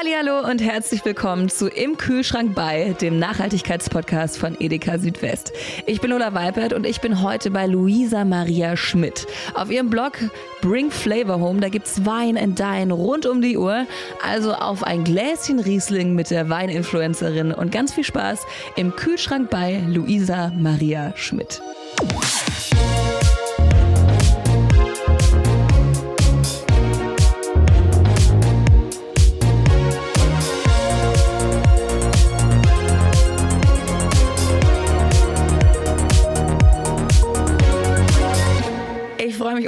Hallo 0.00 0.48
und 0.48 0.62
herzlich 0.62 1.04
willkommen 1.04 1.48
zu 1.48 1.66
Im 1.66 1.96
Kühlschrank 1.96 2.54
bei, 2.54 2.94
dem 3.00 3.18
Nachhaltigkeitspodcast 3.18 4.38
von 4.38 4.56
Edeka 4.60 4.96
Südwest. 4.96 5.52
Ich 5.86 6.00
bin 6.00 6.12
Lola 6.12 6.34
Weipert 6.34 6.72
und 6.72 6.86
ich 6.86 7.00
bin 7.00 7.20
heute 7.20 7.50
bei 7.50 7.66
Luisa 7.66 8.24
Maria 8.24 8.76
Schmidt. 8.76 9.26
Auf 9.54 9.72
ihrem 9.72 9.90
Blog 9.90 10.12
Bring 10.60 10.92
Flavor 10.92 11.40
Home, 11.40 11.60
da 11.60 11.68
gibt's 11.68 12.06
Wein 12.06 12.38
and 12.38 12.56
Dine 12.56 12.92
rund 12.92 13.26
um 13.26 13.42
die 13.42 13.58
Uhr. 13.58 13.86
Also 14.22 14.52
auf 14.52 14.84
ein 14.84 15.02
Gläschen 15.02 15.58
Riesling 15.58 16.14
mit 16.14 16.30
der 16.30 16.48
Weininfluencerin 16.48 17.52
und 17.52 17.72
ganz 17.72 17.92
viel 17.92 18.04
Spaß 18.04 18.46
im 18.76 18.94
Kühlschrank 18.94 19.50
bei 19.50 19.82
Luisa 19.88 20.52
Maria 20.56 21.12
Schmidt. 21.16 21.60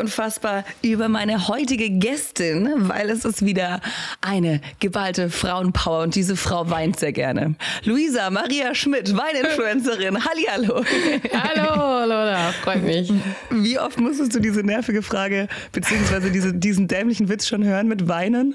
Mich 0.00 0.10
unfassbar 0.10 0.64
über 0.82 1.08
meine 1.08 1.48
heutige 1.48 1.90
Gästin, 1.90 2.68
weil 2.88 3.10
es 3.10 3.24
ist 3.24 3.44
wieder 3.44 3.80
eine 4.20 4.60
geballte 4.80 5.30
Frauenpower 5.30 6.02
und 6.02 6.14
diese 6.14 6.36
Frau 6.36 6.70
weint 6.70 6.98
sehr 6.98 7.12
gerne. 7.12 7.54
Luisa 7.84 8.30
Maria 8.30 8.74
Schmidt, 8.74 9.16
Weininfluencerin. 9.16 10.24
Hallihallo. 10.24 10.84
Hallo, 11.32 12.06
Lola, 12.06 12.52
freut 12.62 12.82
mich. 12.82 13.12
Wie 13.50 13.78
oft 13.78 14.00
musstest 14.00 14.34
du 14.34 14.40
diese 14.40 14.62
nervige 14.62 15.02
Frage 15.02 15.48
beziehungsweise 15.72 16.30
diese, 16.30 16.54
diesen 16.54 16.88
dämlichen 16.88 17.28
Witz 17.28 17.46
schon 17.46 17.64
hören 17.64 17.86
mit 17.86 18.08
Weinen? 18.08 18.54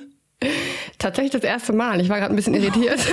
Tatsächlich 0.98 1.32
das 1.32 1.44
erste 1.44 1.74
Mal. 1.74 2.02
Ich 2.02 2.10
war 2.10 2.20
gerade 2.20 2.34
ein 2.34 2.36
bisschen 2.36 2.56
irritiert. 2.56 3.00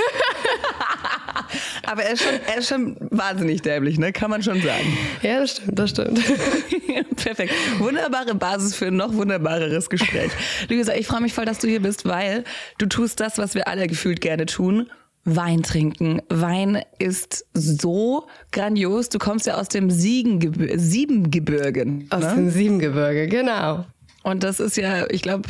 Aber 1.93 2.05
er 2.05 2.15
ist, 2.15 2.23
schon, 2.23 2.33
er 2.47 2.57
ist 2.57 2.69
schon 2.71 2.97
wahnsinnig 3.11 3.61
dämlich, 3.61 3.99
ne? 3.99 4.13
Kann 4.13 4.31
man 4.31 4.43
schon 4.43 4.63
sagen. 4.63 4.97
Ja, 5.21 5.41
das 5.41 5.51
stimmt, 5.51 5.79
das 5.79 5.91
stimmt. 5.91 6.21
Perfekt. 7.17 7.53
Wunderbare 7.81 8.35
Basis 8.35 8.75
für 8.75 8.87
ein 8.87 8.97
noch 8.97 9.13
wunderbareres 9.13 9.91
Gespräch. 9.91 10.33
Luisa, 10.71 10.95
ich 10.95 11.07
freue 11.07 11.21
mich 11.21 11.35
voll, 11.35 11.45
dass 11.45 11.59
du 11.59 11.69
hier 11.69 11.83
bist, 11.83 12.07
weil 12.07 12.45
du 12.79 12.87
tust 12.87 13.21
das, 13.21 13.37
was 13.37 13.55
wir 13.55 13.69
alle 13.69 13.89
gefühlt 13.89 14.23
gerne 14.23 14.47
tun. 14.47 14.91
Wein 15.25 15.63
trinken. 15.63 16.23
Wein 16.31 16.83
ist 16.99 17.45
so 17.53 18.27
grandios. 18.53 19.11
Du 19.11 19.19
kommst 19.19 19.47
ja 19.47 19.59
aus 19.59 19.69
dem 19.69 19.91
Siebengebirge. 19.91 21.85
Ne? 21.85 22.07
Aus 22.09 22.35
dem 22.35 22.49
Siebengebirge, 22.49 23.29
genau. 23.29 23.85
Und 24.23 24.45
das 24.45 24.61
ist 24.61 24.79
ja, 24.79 25.05
ich 25.11 25.21
glaube, 25.21 25.47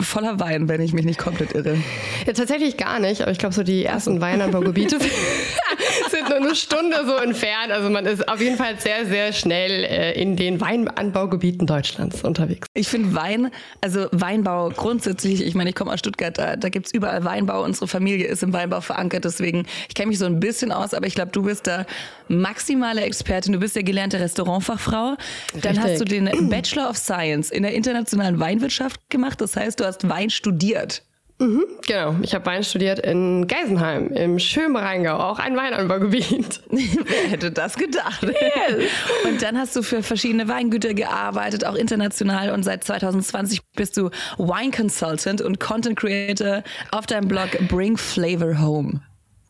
voller 0.00 0.38
Wein, 0.40 0.68
wenn 0.68 0.80
ich 0.80 0.92
mich 0.92 1.04
nicht 1.04 1.18
komplett 1.18 1.54
irre. 1.54 1.78
Ja, 2.26 2.32
tatsächlich 2.32 2.76
gar 2.76 2.98
nicht, 2.98 3.22
aber 3.22 3.30
ich 3.30 3.38
glaube, 3.38 3.54
so 3.54 3.62
die 3.62 3.84
ersten 3.84 4.20
Weinanbaugebiete 4.20 4.98
sind 6.10 6.28
nur 6.28 6.38
eine 6.38 6.54
Stunde 6.54 6.96
so 7.06 7.16
entfernt. 7.16 7.70
Also 7.70 7.90
man 7.90 8.06
ist 8.06 8.28
auf 8.28 8.40
jeden 8.40 8.56
Fall 8.56 8.78
sehr, 8.78 9.06
sehr 9.06 9.32
schnell 9.32 9.84
äh, 9.84 10.20
in 10.20 10.36
den 10.36 10.60
Weinanbaugebieten 10.60 11.66
Deutschlands 11.66 12.22
unterwegs. 12.22 12.68
Ich 12.74 12.88
finde 12.88 13.14
Wein, 13.14 13.50
also 13.80 14.06
Weinbau 14.12 14.70
grundsätzlich, 14.70 15.44
ich 15.44 15.54
meine, 15.54 15.70
ich 15.70 15.76
komme 15.76 15.92
aus 15.92 16.00
Stuttgart, 16.00 16.36
da, 16.36 16.56
da 16.56 16.68
gibt 16.68 16.86
es 16.86 16.94
überall 16.94 17.24
Weinbau. 17.24 17.64
Unsere 17.64 17.88
Familie 17.88 18.26
ist 18.26 18.42
im 18.42 18.52
Weinbau 18.52 18.80
verankert, 18.80 19.24
deswegen, 19.24 19.66
ich 19.88 19.94
kenne 19.94 20.08
mich 20.08 20.18
so 20.18 20.26
ein 20.26 20.40
bisschen 20.40 20.72
aus, 20.72 20.94
aber 20.94 21.06
ich 21.06 21.14
glaube, 21.14 21.32
du 21.32 21.42
bist 21.42 21.66
da 21.66 21.86
maximale 22.28 23.02
Expertin. 23.02 23.52
Du 23.52 23.58
bist 23.58 23.76
ja 23.76 23.82
gelernte 23.82 24.20
Restaurantfachfrau. 24.20 25.16
Dann 25.52 25.76
Richtig. 25.76 25.78
hast 25.78 26.00
du 26.00 26.04
den 26.04 26.48
Bachelor 26.48 26.90
of 26.90 26.96
Science 26.96 27.50
in 27.50 27.62
der 27.62 27.74
internationalen 27.74 28.38
Weinwirtschaft 28.40 29.00
gemacht. 29.10 29.40
Das 29.40 29.56
heißt, 29.56 29.80
du 29.80 29.85
hast 29.86 30.08
Wein 30.08 30.30
studiert. 30.30 31.02
Mhm, 31.38 31.66
genau, 31.86 32.16
ich 32.22 32.34
habe 32.34 32.46
Wein 32.46 32.64
studiert 32.64 32.98
in 32.98 33.46
Geisenheim 33.46 34.08
im 34.08 34.38
schönen 34.38 34.74
Rheingau, 34.74 35.18
auch 35.18 35.38
ein 35.38 35.54
Weinanbaugebiet. 35.54 36.62
Wer 36.70 37.30
hätte 37.30 37.50
das 37.50 37.76
gedacht? 37.76 38.22
Yes. 38.22 38.88
Und 39.26 39.42
dann 39.42 39.58
hast 39.58 39.76
du 39.76 39.82
für 39.82 40.02
verschiedene 40.02 40.48
Weingüter 40.48 40.94
gearbeitet, 40.94 41.66
auch 41.66 41.74
international 41.74 42.50
und 42.52 42.62
seit 42.62 42.84
2020 42.84 43.60
bist 43.74 43.98
du 43.98 44.08
Wine 44.38 44.70
Consultant 44.70 45.42
und 45.42 45.60
Content 45.60 45.98
Creator 45.98 46.62
auf 46.90 47.04
deinem 47.04 47.28
Blog 47.28 47.50
Bring 47.68 47.98
Flavor 47.98 48.58
Home. 48.58 49.02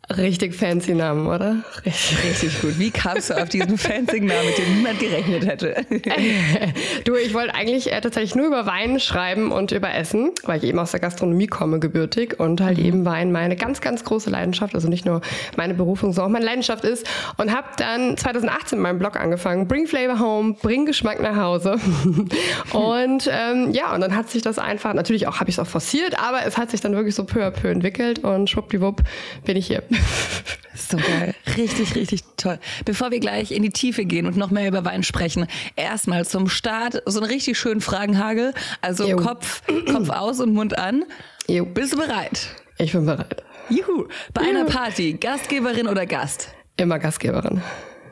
Richtig 0.09 0.55
fancy 0.55 0.95
Namen, 0.95 1.27
oder? 1.27 1.65
Richtig, 1.85 2.25
richtig 2.25 2.61
gut. 2.61 2.79
Wie 2.79 2.93
kamst 2.93 3.31
du 3.31 3.43
auf 3.43 3.49
diesen 3.49 3.77
fancy 3.79 4.21
Namen, 4.21 4.47
mit 4.47 4.59
dem 4.59 4.77
niemand 4.77 5.01
gerechnet 5.01 5.45
hätte? 5.45 5.75
du, 7.05 7.17
ich 7.17 7.35
wollte 7.35 7.57
eigentlich 7.57 7.93
äh, 7.93 8.01
tatsächlich 8.01 8.37
nur 8.37 8.47
über 8.47 8.67
Wein 8.67 9.01
schreiben 9.01 9.51
und 9.51 9.73
über 9.73 9.93
Essen, 9.93 10.31
weil 10.45 10.59
ich 10.59 10.65
eben 10.65 10.79
aus 10.79 10.93
der 10.93 11.01
Gastronomie 11.01 11.49
komme, 11.49 11.81
gebürtig 11.81 12.39
und 12.39 12.61
halt 12.61 12.79
mhm. 12.79 12.85
eben 12.85 13.05
Wein 13.05 13.33
meine 13.33 13.57
ganz, 13.57 13.81
ganz 13.81 14.05
große 14.05 14.31
Leidenschaft, 14.31 14.77
also 14.77 14.89
nicht 14.89 15.05
nur 15.05 15.23
meine 15.57 15.75
Berufung, 15.75 16.13
sondern 16.13 16.31
auch 16.31 16.33
meine 16.35 16.47
Leidenschaft 16.47 16.85
ist. 16.85 17.05
Und 17.37 17.53
habe 17.53 17.67
dann 17.77 18.17
2018 18.17 18.79
mit 18.79 18.85
meinem 18.85 18.99
Blog 19.01 19.17
angefangen, 19.17 19.67
Bring 19.67 19.89
Flavor 19.89 20.21
Home, 20.21 20.55
Bring 20.63 20.87
Geschmack 20.87 21.21
nach 21.21 21.37
Hause. 21.37 21.79
und 22.73 23.29
ähm, 23.29 23.73
ja, 23.73 23.93
und 23.93 24.03
dann 24.03 24.15
hat 24.15 24.31
sich 24.31 24.43
das 24.43 24.61
einfach, 24.61 24.95
natürlich 24.95 25.27
auch 25.27 25.41
habe 25.41 25.51
ich 25.51 25.57
es 25.57 25.59
auch 25.59 25.67
forciert, 25.67 26.17
aber 26.17 26.47
es 26.47 26.57
hat 26.57 26.71
sich 26.71 26.81
dann 26.81 26.95
wirklich 26.95 27.17
so 27.17 27.25
peu 27.25 27.45
à 27.45 27.51
peu 27.51 27.69
entwickelt 27.69 28.21
und 28.21 28.49
schwuppdiwupp 28.49 29.03
bin 29.45 29.57
ich 29.57 29.67
hier. 29.67 29.83
So 30.89 30.99
geil. 30.99 31.35
Richtig, 31.57 31.95
richtig 31.97 32.23
toll. 32.37 32.59
Bevor 32.85 33.11
wir 33.11 33.19
gleich 33.19 33.51
in 33.51 33.63
die 33.63 33.71
Tiefe 33.71 34.05
gehen 34.05 34.27
und 34.27 34.37
noch 34.37 34.51
mehr 34.51 34.69
über 34.69 34.85
Wein 34.85 35.03
sprechen, 35.03 35.47
erstmal 35.75 36.25
zum 36.25 36.49
Start 36.49 37.03
so 37.07 37.21
einen 37.21 37.29
richtig 37.29 37.59
schönen 37.59 37.81
Fragenhagel. 37.81 38.53
Also 38.83 39.09
Kopf, 39.17 39.63
Kopf 39.91 40.11
aus 40.11 40.41
und 40.41 40.53
Mund 40.53 40.79
an. 40.79 41.05
Jo. 41.49 41.65
Bist 41.65 41.95
du 41.95 41.97
bereit? 41.97 42.49
Ich 42.79 42.93
bin 42.93 43.07
bereit. 43.07 43.43
Juhu. 43.69 44.07
Bei 44.33 44.43
Juhu. 44.43 44.51
einer 44.51 44.65
Party, 44.65 45.15
Gastgeberin 45.15 45.89
oder 45.89 46.07
Gast? 46.07 46.51
Immer 46.77 46.99
Gastgeberin. 46.99 47.63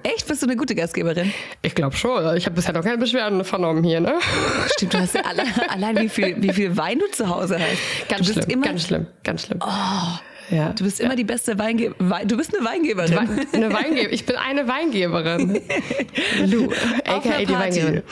Echt? 0.02 0.26
Bist 0.26 0.42
du 0.42 0.46
eine 0.46 0.56
gute 0.56 0.74
Gastgeberin? 0.74 1.32
Ich 1.62 1.74
glaube 1.74 1.96
schon. 1.96 2.36
Ich 2.36 2.44
habe 2.46 2.56
bisher 2.56 2.74
noch 2.74 2.82
keine 2.82 2.98
Beschwerden 2.98 3.44
vernommen 3.44 3.84
hier, 3.84 4.00
ne? 4.00 4.18
Stimmt, 4.74 4.94
du 4.94 4.98
hast 4.98 5.14
ja 5.14 5.22
alle, 5.22 5.44
allein 5.70 5.96
wie 5.98 6.08
viel, 6.08 6.42
wie 6.42 6.52
viel 6.52 6.76
Wein 6.76 6.98
du 6.98 7.06
zu 7.10 7.28
Hause 7.28 7.58
hast. 7.58 8.08
Ganz 8.08 8.26
schlimm, 8.26 8.44
immer, 8.48 8.66
ganz 8.66 8.86
schlimm, 8.86 9.06
ganz 9.22 9.46
schlimm. 9.46 9.60
Oh. 9.62 10.18
Ja. 10.50 10.72
Du 10.72 10.84
bist 10.84 11.00
immer 11.00 11.10
ja. 11.10 11.16
die 11.16 11.24
beste 11.24 11.58
Weingeberin. 11.58 12.28
Du 12.28 12.36
bist 12.36 12.54
eine 12.56 12.66
Weingeberin. 12.66 13.18
eine 13.52 13.72
Weingeberin. 13.72 14.12
Ich 14.12 14.26
bin 14.26 14.36
eine 14.36 14.68
Weingeberin. 14.68 15.60
Lu, 16.46 16.70
aka 17.04 17.38
die 17.38 17.52
Weingeberin. 17.52 18.02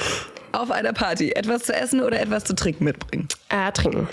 Auf 0.53 0.71
einer 0.71 0.92
Party 0.92 1.32
etwas 1.32 1.65
zu 1.65 1.75
essen 1.75 2.03
oder 2.03 2.21
etwas 2.21 2.44
zu 2.44 2.54
trinken 2.54 2.84
mitbringen? 2.84 3.28
Äh, 3.48 3.72
trinken. 3.72 4.09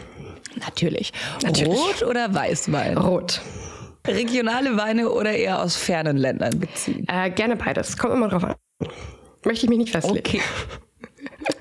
Natürlich. 0.55 1.11
Natürlich. 1.43 1.73
Rot 1.73 2.03
oder 2.03 2.33
Weißwein? 2.33 2.97
Rot. 2.97 3.41
Regionale 4.07 4.77
Weine 4.77 5.09
oder 5.09 5.31
eher 5.31 5.61
aus 5.61 5.75
fernen 5.75 6.17
Ländern 6.17 6.59
beziehen? 6.59 7.05
Äh, 7.07 7.29
gerne 7.29 7.55
beides. 7.55 7.97
Kommt 7.97 8.13
immer 8.13 8.29
drauf 8.29 8.43
an. 8.43 8.55
Möchte 9.45 9.65
ich 9.65 9.69
mich 9.69 9.77
nicht 9.77 9.91
festlegen. 9.91 10.19
Okay. 10.19 10.41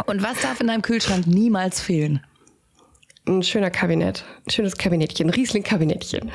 Und 0.06 0.22
was 0.22 0.40
darf 0.40 0.60
in 0.60 0.68
deinem 0.68 0.82
Kühlschrank 0.82 1.26
niemals 1.26 1.80
fehlen? 1.80 2.24
Ein 3.28 3.42
schöner 3.42 3.70
Kabinett, 3.70 4.24
ein 4.46 4.50
schönes 4.50 4.76
Kabinettchen, 4.76 5.28
ein 5.28 5.34
Riesling-Kabinettchen. 5.34 6.30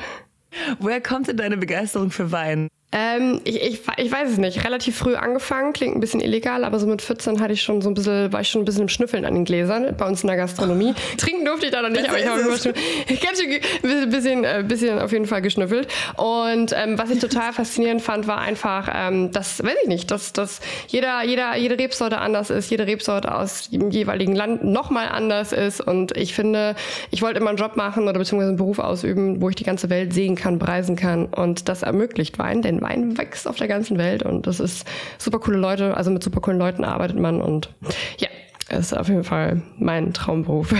Woher 0.78 1.00
kommt 1.00 1.28
denn 1.28 1.36
deine 1.36 1.56
Begeisterung 1.56 2.10
für 2.10 2.30
Wein? 2.30 2.68
Ähm, 2.96 3.40
ich, 3.42 3.60
ich, 3.60 3.80
ich, 3.96 4.12
weiß 4.12 4.30
es 4.30 4.38
nicht. 4.38 4.64
Relativ 4.64 4.96
früh 4.96 5.16
angefangen, 5.16 5.72
klingt 5.72 5.96
ein 5.96 6.00
bisschen 6.00 6.20
illegal, 6.20 6.62
aber 6.62 6.78
so 6.78 6.86
mit 6.86 7.02
14 7.02 7.40
hatte 7.40 7.52
ich 7.52 7.60
schon 7.60 7.82
so 7.82 7.90
ein 7.90 7.94
bisschen, 7.94 8.32
war 8.32 8.40
ich 8.40 8.48
schon 8.48 8.62
ein 8.62 8.64
bisschen 8.64 8.82
im 8.82 8.88
Schnüffeln 8.88 9.24
an 9.24 9.34
den 9.34 9.44
Gläsern 9.44 9.96
bei 9.98 10.06
uns 10.06 10.22
in 10.22 10.28
der 10.28 10.36
Gastronomie. 10.36 10.94
Trinken 11.16 11.44
durfte 11.44 11.66
ich 11.66 11.72
da 11.72 11.82
noch 11.82 11.88
nicht, 11.88 12.08
aber 12.08 12.20
ich 12.20 12.26
habe 12.28 12.40
immer 12.40 12.56
schon 12.56 12.72
ganz 13.20 13.40
schön 13.40 13.60
ein 13.82 14.10
bisschen, 14.10 14.44
äh, 14.44 14.64
bisschen 14.64 15.00
auf 15.00 15.10
jeden 15.10 15.26
Fall 15.26 15.42
geschnüffelt. 15.42 15.88
Und 16.16 16.72
ähm, 16.72 16.96
was 16.96 17.10
ich 17.10 17.18
total 17.18 17.52
faszinierend 17.52 18.00
fand, 18.00 18.28
war 18.28 18.38
einfach, 18.38 18.88
ähm, 18.94 19.32
dass, 19.32 19.60
weiß 19.60 19.76
ich 19.82 19.88
nicht, 19.88 20.12
dass, 20.12 20.32
dass 20.32 20.60
jeder, 20.86 21.24
jeder, 21.24 21.56
jede 21.56 21.76
Rebsorte 21.76 22.18
anders 22.18 22.50
ist, 22.50 22.70
jede 22.70 22.86
Rebsorte 22.86 23.34
aus 23.34 23.70
dem 23.70 23.90
jeweiligen 23.90 24.36
Land 24.36 24.62
nochmal 24.62 25.08
anders 25.08 25.52
ist. 25.52 25.80
Und 25.80 26.16
ich 26.16 26.32
finde, 26.32 26.76
ich 27.10 27.22
wollte 27.22 27.40
immer 27.40 27.50
einen 27.50 27.58
Job 27.58 27.74
machen 27.74 28.04
oder 28.04 28.20
beziehungsweise 28.20 28.50
einen 28.50 28.56
Beruf 28.56 28.78
ausüben, 28.78 29.42
wo 29.42 29.48
ich 29.48 29.56
die 29.56 29.64
ganze 29.64 29.90
Welt 29.90 30.12
sehen 30.12 30.36
kann, 30.36 30.60
bereisen 30.60 30.94
kann. 30.94 31.26
Und 31.26 31.68
das 31.68 31.82
ermöglicht 31.82 32.38
Wein, 32.38 32.62
denn 32.62 32.83
Wein 32.84 33.18
wächst 33.18 33.48
auf 33.48 33.56
der 33.56 33.68
ganzen 33.68 33.98
Welt 33.98 34.22
und 34.22 34.46
das 34.46 34.60
ist 34.60 34.86
super 35.18 35.38
coole 35.38 35.56
Leute, 35.58 35.96
also 35.96 36.10
mit 36.10 36.22
super 36.22 36.40
coolen 36.40 36.58
Leuten 36.58 36.84
arbeitet 36.84 37.18
man 37.18 37.40
und 37.40 37.70
ja, 38.18 38.28
ist 38.68 38.96
auf 38.96 39.08
jeden 39.08 39.24
Fall 39.24 39.62
mein 39.78 40.12
Traumberuf. 40.12 40.74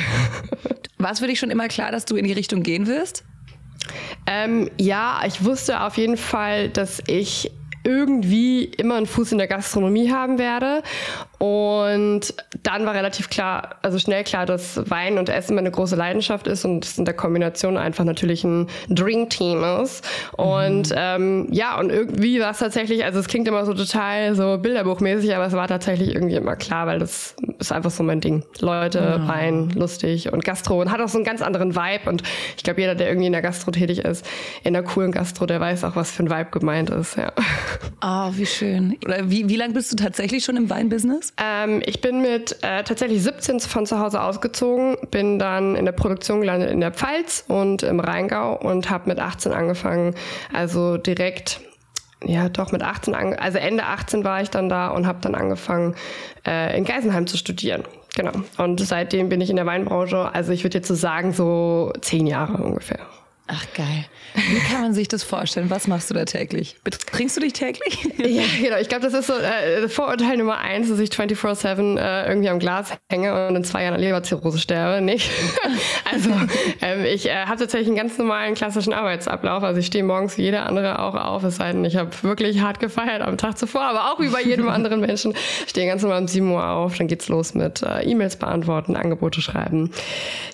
War 0.98 1.12
es 1.12 1.20
für 1.20 1.26
dich 1.26 1.38
schon 1.38 1.50
immer 1.50 1.68
klar, 1.68 1.90
dass 1.90 2.04
du 2.04 2.16
in 2.16 2.24
die 2.24 2.32
Richtung 2.32 2.62
gehen 2.62 2.86
wirst? 2.86 3.24
Ähm, 4.26 4.70
ja, 4.78 5.20
ich 5.26 5.44
wusste 5.44 5.82
auf 5.82 5.96
jeden 5.96 6.16
Fall, 6.16 6.68
dass 6.68 7.02
ich 7.06 7.50
irgendwie 7.84 8.64
immer 8.64 8.96
einen 8.96 9.06
Fuß 9.06 9.32
in 9.32 9.38
der 9.38 9.46
Gastronomie 9.46 10.10
haben 10.10 10.38
werde. 10.38 10.82
Und 11.44 12.32
dann 12.62 12.87
war 12.87 12.94
relativ 12.94 13.29
klar, 13.29 13.76
also 13.82 13.99
schnell 13.99 14.25
klar, 14.25 14.46
dass 14.46 14.81
Wein 14.88 15.19
und 15.19 15.29
Essen 15.29 15.56
meine 15.56 15.70
große 15.70 15.94
Leidenschaft 15.94 16.46
ist 16.46 16.64
und 16.64 16.87
es 16.87 16.96
in 16.96 17.05
der 17.05 17.12
Kombination 17.12 17.76
einfach 17.76 18.05
natürlich 18.05 18.44
ein 18.44 18.69
Dream-Team 18.88 19.62
ist. 19.82 20.08
Und 20.32 20.88
mhm. 20.88 20.96
ähm, 20.96 21.49
ja, 21.50 21.79
und 21.79 21.91
irgendwie 21.91 22.41
war 22.41 22.52
es 22.52 22.61
tatsächlich, 22.61 23.05
also 23.05 23.19
es 23.19 23.29
klingt 23.29 23.46
immer 23.46 23.67
so 23.67 23.75
total 23.75 24.35
so 24.35 24.56
bilderbuchmäßig, 24.56 25.35
aber 25.37 25.44
es 25.44 25.52
war 25.52 25.69
tatsächlich 25.69 26.14
irgendwie 26.14 26.37
immer 26.37 26.56
klar, 26.56 26.87
weil 26.87 26.99
das 26.99 27.37
ist 27.58 27.73
einfach 27.73 27.91
so 27.91 28.02
mein 28.02 28.23
Ding. 28.23 28.43
Leute, 28.61 29.19
mhm. 29.19 29.29
Wein, 29.29 29.70
lustig 29.70 30.32
und 30.32 30.46
Gastro 30.46 30.81
und 30.81 30.91
hat 30.91 31.02
auch 31.02 31.08
so 31.08 31.19
einen 31.19 31.26
ganz 31.26 31.43
anderen 31.43 31.76
Vibe. 31.76 32.08
Und 32.08 32.23
ich 32.56 32.62
glaube, 32.62 32.81
jeder, 32.81 32.94
der 32.94 33.08
irgendwie 33.08 33.26
in 33.26 33.32
der 33.32 33.43
Gastro 33.43 33.70
tätig 33.70 33.99
ist, 33.99 34.25
in 34.62 34.73
der 34.73 34.82
coolen 34.82 35.12
Gastro, 35.12 35.44
der 35.44 35.61
weiß 35.61 35.85
auch, 35.85 35.94
was 35.94 36.11
für 36.11 36.23
ein 36.23 36.31
Vibe 36.31 36.58
gemeint 36.58 36.88
ist. 36.88 37.19
Ja. 37.19 37.32
Oh, 38.02 38.31
wie 38.35 38.46
schön. 38.46 38.96
Oder 39.05 39.29
wie, 39.29 39.50
wie 39.50 39.56
lange 39.56 39.75
bist 39.75 39.93
du 39.93 39.96
tatsächlich 39.96 40.43
schon 40.43 40.56
im 40.56 40.70
Weinbusiness? 40.70 41.33
Ähm, 41.36 41.82
ich 41.84 42.00
bin 42.00 42.22
mit 42.22 42.62
äh, 42.62 42.84
tatsächlich 42.84 43.22
17 43.22 43.60
von 43.60 43.86
zu 43.86 43.98
Hause 43.98 44.22
ausgezogen, 44.22 44.96
bin 45.10 45.38
dann 45.38 45.75
in 45.75 45.84
der 45.84 45.92
Produktion 45.92 46.40
gelandet 46.40 46.70
in 46.70 46.81
der 46.81 46.92
Pfalz 46.92 47.44
und 47.48 47.82
im 47.82 48.00
Rheingau 48.00 48.56
und 48.56 48.90
habe 48.90 49.08
mit 49.08 49.19
18 49.19 49.52
angefangen, 49.52 50.14
also 50.52 50.96
direkt 50.96 51.60
ja, 52.26 52.48
doch 52.48 52.72
mit 52.72 52.82
18, 52.82 53.14
also 53.14 53.58
Ende 53.58 53.84
18 53.84 54.25
war 54.25 54.40
ich 54.40 54.48
dann 54.48 54.69
da 54.69 54.88
und 54.88 55.06
habe 55.06 55.19
dann 55.20 55.34
angefangen, 55.34 55.94
äh, 56.46 56.76
in 56.76 56.84
Geisenheim 56.84 57.26
zu 57.26 57.36
studieren. 57.36 57.84
Genau. 58.14 58.32
Und 58.58 58.81
seitdem 58.81 59.28
bin 59.28 59.40
ich 59.40 59.50
in 59.50 59.56
der 59.56 59.66
Weinbranche, 59.66 60.32
also 60.32 60.52
ich 60.52 60.64
würde 60.64 60.78
jetzt 60.78 60.88
so 60.88 60.94
sagen, 60.94 61.32
so 61.32 61.92
zehn 62.00 62.26
Jahre 62.26 62.62
ungefähr. 62.62 63.00
Ach 63.46 63.67
geil. 63.75 64.06
Wie 64.35 64.58
kann 64.58 64.81
man 64.81 64.94
sich 64.94 65.06
das 65.06 65.23
vorstellen? 65.23 65.69
Was 65.69 65.87
machst 65.87 66.08
du 66.08 66.14
da 66.14 66.25
täglich? 66.25 66.76
Trinkst 67.12 67.37
du 67.37 67.41
dich 67.41 67.52
täglich? 67.52 67.99
Ja, 68.25 68.43
genau. 68.61 68.79
Ich 68.79 68.88
glaube, 68.88 69.05
das 69.05 69.12
ist 69.12 69.26
so 69.26 69.35
äh, 69.35 69.87
Vorurteil 69.88 70.38
Nummer 70.38 70.58
eins, 70.58 70.88
dass 70.88 70.99
ich 70.99 71.11
24-7 71.11 71.99
äh, 71.99 72.26
irgendwie 72.26 72.49
am 72.49 72.58
Glas 72.58 72.93
hänge 73.11 73.49
und 73.49 73.55
in 73.55 73.64
zwei 73.64 73.82
Jahren 73.82 73.94
an 73.94 74.00
Leberzirrhose 74.00 74.58
sterbe. 74.58 75.02
Nicht? 75.02 75.31
also 76.11 76.31
ähm, 76.81 77.05
ich 77.05 77.29
äh, 77.29 77.44
habe 77.44 77.58
tatsächlich 77.58 77.88
einen 77.88 77.96
ganz 77.96 78.17
normalen 78.17 78.55
klassischen 78.55 78.94
Arbeitsablauf. 78.94 79.62
Also 79.62 79.79
ich 79.81 79.87
stehe 79.87 80.02
morgens 80.02 80.38
wie 80.38 80.43
jeder 80.43 80.64
andere 80.67 81.00
auch 81.00 81.14
auf, 81.14 81.44
es 81.44 81.56
sei 81.56 81.73
denn, 81.73 81.85
ich 81.85 81.96
habe 81.96 82.11
wirklich 82.23 82.61
hart 82.61 82.81
gefeiert 82.81 83.20
am 83.20 83.37
Tag 83.37 83.58
zuvor, 83.58 83.82
aber 83.82 84.12
auch 84.12 84.20
wie 84.20 84.29
bei 84.29 84.43
jedem 84.43 84.69
anderen 84.70 85.00
Menschen. 85.00 85.35
Ich 85.64 85.70
stehe 85.70 85.87
ganz 85.87 86.02
normal 86.02 86.23
um 86.23 86.29
7 86.29 86.50
Uhr 86.50 86.67
auf, 86.67 86.96
dann 86.96 87.08
geht's 87.08 87.29
los 87.29 87.52
mit 87.52 87.82
äh, 87.82 88.02
E-Mails 88.05 88.37
beantworten, 88.37 88.96
Angebote 88.96 89.43
schreiben, 89.43 89.91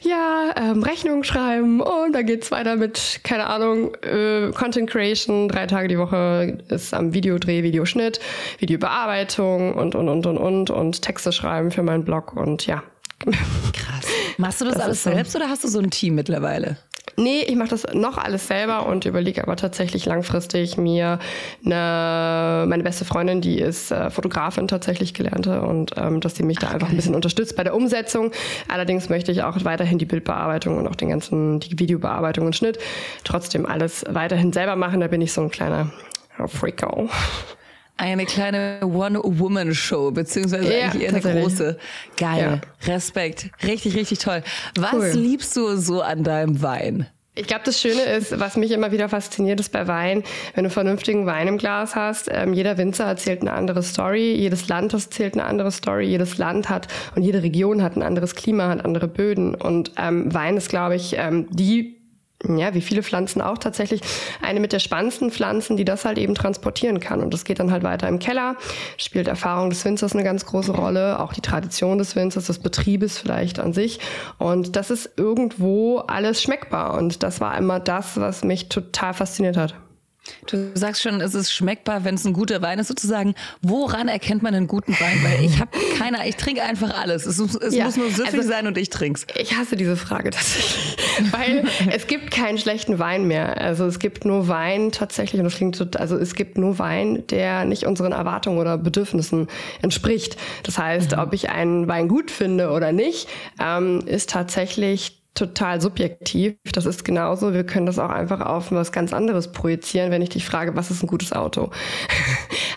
ja, 0.03 0.53
ähm, 0.57 0.83
Rechnungen 0.83 1.23
schreiben 1.23 1.81
und 1.81 2.13
dann 2.13 2.27
geht's 2.27 2.51
weiter 2.51 2.80
mit, 2.81 3.21
keine 3.23 3.47
Ahnung, 3.47 3.95
äh, 4.03 4.51
Content 4.53 4.91
Creation, 4.91 5.49
drei 5.49 5.67
Tage 5.67 5.87
die 5.87 5.99
Woche 5.99 6.59
ist 6.69 6.93
am 6.93 7.15
Videodreh, 7.15 7.63
Videoschnitt, 7.63 8.19
Videobearbeitung 8.59 9.75
und, 9.75 9.95
und, 9.95 10.09
und, 10.09 10.27
und, 10.27 10.39
und, 10.39 10.71
und 10.71 11.03
Texte 11.03 11.31
schreiben 11.31 11.71
für 11.71 11.85
meinen 11.85 12.05
Blog 12.05 12.37
und 12.37 12.67
ja. 12.67 12.83
Krass. 13.21 14.07
Machst 14.39 14.61
du 14.61 14.65
das, 14.65 14.75
das 14.75 14.83
alles 14.83 15.03
selbst 15.03 15.33
so. 15.33 15.39
oder 15.39 15.49
hast 15.49 15.63
du 15.63 15.69
so 15.69 15.79
ein 15.79 15.91
Team 15.91 16.15
mittlerweile? 16.15 16.79
Nee, 17.21 17.43
ich 17.47 17.55
mache 17.55 17.69
das 17.69 17.87
noch 17.93 18.17
alles 18.17 18.47
selber 18.47 18.87
und 18.87 19.05
überlege 19.05 19.43
aber 19.43 19.55
tatsächlich 19.55 20.07
langfristig 20.07 20.79
mir 20.79 21.19
eine, 21.63 22.65
meine 22.67 22.83
beste 22.83 23.05
Freundin, 23.05 23.43
die 23.43 23.61
ist 23.61 23.91
äh, 23.91 24.09
Fotografin 24.09 24.69
tatsächlich 24.69 25.13
gelernte 25.13 25.61
und 25.61 25.93
ähm, 25.99 26.21
dass 26.21 26.37
sie 26.37 26.43
mich 26.43 26.57
Ach, 26.61 26.63
da 26.63 26.69
einfach 26.69 26.87
geil. 26.87 26.95
ein 26.95 26.97
bisschen 26.97 27.15
unterstützt 27.15 27.57
bei 27.57 27.63
der 27.63 27.75
Umsetzung. 27.75 28.33
Allerdings 28.69 29.11
möchte 29.11 29.33
ich 29.33 29.43
auch 29.43 29.63
weiterhin 29.65 29.99
die 29.99 30.07
Bildbearbeitung 30.07 30.79
und 30.79 30.89
auch 30.89 30.97
den 30.97 31.11
ganzen, 31.11 31.61
die 31.61 31.79
Videobearbeitung 31.79 32.47
und 32.47 32.57
Schnitt 32.57 32.79
trotzdem 33.23 33.67
alles 33.67 34.03
weiterhin 34.09 34.55
selber 34.55 34.77
machen. 34.77 35.01
Da 35.01 35.09
bin 35.09 35.21
ich 35.21 35.35
so 35.35 35.43
ein 35.43 35.51
kleiner 35.51 35.93
Freako 36.47 37.11
eine 38.01 38.25
kleine 38.25 38.81
One-Woman-Show, 38.83 40.11
beziehungsweise 40.13 40.73
ja, 40.73 40.87
eigentlich 40.87 41.03
eher 41.03 41.11
eine 41.11 41.21
große. 41.21 41.79
Geil. 42.17 42.61
Ja. 42.87 42.93
Respekt. 42.95 43.51
Richtig, 43.63 43.95
richtig 43.95 44.19
toll. 44.19 44.43
Was 44.79 44.95
cool. 44.95 45.11
liebst 45.15 45.55
du 45.57 45.77
so 45.77 46.01
an 46.01 46.25
deinem 46.25 46.63
Wein? 46.63 47.07
Ich 47.35 47.47
glaube, 47.47 47.63
das 47.65 47.81
Schöne 47.81 48.03
ist, 48.03 48.41
was 48.41 48.57
mich 48.57 48.73
immer 48.73 48.91
wieder 48.91 49.09
fasziniert, 49.09 49.61
ist 49.61 49.71
bei 49.71 49.87
Wein, 49.87 50.25
wenn 50.55 50.65
du 50.65 50.71
vernünftigen 50.71 51.27
Wein 51.27 51.47
im 51.47 51.59
Glas 51.59 51.95
hast, 51.95 52.29
ähm, 52.31 52.55
jeder 52.55 52.77
Winzer 52.77 53.05
erzählt 53.05 53.43
eine 53.43 53.53
andere 53.53 53.83
Story, 53.83 54.35
jedes 54.35 54.69
Land 54.69 54.93
erzählt 54.93 55.35
eine 55.35 55.45
andere 55.45 55.71
Story, 55.71 56.07
jedes 56.07 56.39
Land 56.39 56.69
hat 56.69 56.89
und 57.15 57.23
jede 57.23 57.43
Region 57.43 57.83
hat 57.83 57.97
ein 57.97 58.03
anderes 58.03 58.35
Klima, 58.35 58.69
hat 58.69 58.85
andere 58.85 59.09
Böden. 59.09 59.55
Und 59.55 59.93
ähm, 59.97 60.33
Wein 60.35 60.57
ist, 60.57 60.71
glaube 60.71 60.97
ich, 60.97 61.15
ähm, 61.17 61.47
die 61.51 62.00
ja, 62.49 62.73
wie 62.75 62.81
viele 62.81 63.03
Pflanzen 63.03 63.43
auch 63.43 63.59
tatsächlich 63.59 64.01
eine 64.41 64.61
mit 64.61 64.73
der 64.73 64.79
spannendsten 64.79 65.31
Pflanzen, 65.31 65.77
die 65.77 65.85
das 65.85 66.05
halt 66.05 66.19
eben 66.19 66.35
transportieren 66.35 66.99
kann. 67.01 67.21
Und 67.21 67.35
das 67.35 67.45
geht 67.45 67.59
dann 67.59 67.71
halt 67.71 67.83
weiter 67.83 68.09
im 68.09 68.19
Keller, 68.19 68.57
spielt 68.97 69.29
Erfahrung 69.29 69.71
des 69.71 69.85
Winzers 69.85 70.15
eine 70.15 70.25
ganz 70.25 70.47
große 70.47 70.73
Rolle, 70.73 71.21
auch 71.21 71.33
die 71.33 71.43
Tradition 71.43 71.99
des 71.99 72.17
Winzers, 72.17 72.47
des 72.47 72.59
Betriebes 72.59 73.19
vielleicht 73.19 73.59
an 73.59 73.73
sich. 73.73 74.01
Und 74.39 74.77
das 74.77 74.91
ist 74.91 75.11
irgendwo 75.17 75.99
alles 75.99 76.43
schmeckbar. 76.43 76.95
Und 76.95 77.23
das 77.23 77.41
war 77.41 77.57
immer 77.59 77.79
das, 77.79 78.19
was 78.19 78.43
mich 78.43 78.69
total 78.69 79.13
fasziniert 79.13 79.57
hat. 79.57 79.75
Du 80.47 80.71
sagst 80.75 81.03
schon, 81.03 81.21
es 81.21 81.35
ist 81.35 81.53
schmeckbar, 81.53 82.05
wenn 82.05 82.15
es 82.15 82.25
ein 82.25 82.33
guter 82.33 82.63
Wein 82.63 82.79
ist, 82.79 82.89
sozusagen. 82.89 83.35
Woran 83.63 84.09
erkennt 84.09 84.43
man 84.43 84.55
einen 84.55 84.67
guten 84.67 84.93
Wein? 84.93 85.19
Weil 85.23 85.45
ich 85.45 85.59
habe 85.61 85.71
keiner, 85.99 86.27
ich 86.27 86.37
trinke 86.37 86.63
einfach 86.63 86.99
alles. 87.01 87.27
Es, 87.27 87.39
es 87.39 87.75
ja, 87.75 87.85
muss 87.85 87.97
nur 87.97 88.11
süffig 88.11 88.35
also, 88.35 88.49
sein 88.49 88.67
und 88.67 88.79
ich 88.79 88.91
trink's. 88.91 89.27
Ich 89.37 89.57
hasse 89.57 89.77
diese 89.77 89.97
Frage 89.97 90.31
tatsächlich, 90.31 90.97
weil 91.31 91.65
es 91.91 92.07
gibt 92.07 92.31
keinen 92.31 92.59
schlechten 92.59 92.99
Wein 92.99 93.27
mehr. 93.27 93.61
Also 93.61 93.87
es 93.87 93.99
gibt 93.99 94.25
nur 94.25 94.49
Wein 94.49 94.93
tatsächlich, 94.93 95.41
und 95.41 95.45
das 95.45 95.57
klingt 95.57 95.77
so, 95.77 95.87
also 95.97 96.17
es 96.17 96.35
gibt 96.35 96.59
nur 96.59 96.79
Wein, 96.79 97.27
der 97.29 97.65
nicht 97.65 97.85
unseren 97.85 98.13
Erwartungen 98.13 98.59
oder 98.59 98.79
Bedürfnissen 98.79 99.49
entspricht. 99.83 100.37
Das 100.63 100.79
heißt, 100.79 101.13
mhm. 101.13 101.23
ob 101.23 101.33
ich 101.33 101.51
einen 101.51 101.89
Wein 101.89 102.09
gut 102.09 102.31
finde 102.31 102.71
oder 102.71 102.93
nicht, 102.93 103.29
ähm, 103.61 104.03
ist 104.07 104.31
tatsächlich 104.31 105.20
total 105.35 105.81
subjektiv. 105.81 106.57
Das 106.73 106.87
ist 106.87 107.05
genauso. 107.05 107.55
Wir 107.55 107.65
können 107.65 107.87
das 107.87 107.99
auch 107.99 108.11
einfach 108.11 108.41
auf 108.41 108.73
was 108.73 108.93
ganz 108.93 109.13
anderes 109.13 109.53
projizieren, 109.53 110.11
wenn 110.11 110.23
ich 110.23 110.31
dich 110.31 110.45
frage, 110.45 110.77
was 110.77 110.91
ist 110.91 111.03
ein 111.03 111.07
gutes 111.07 111.33
Auto? 111.33 111.71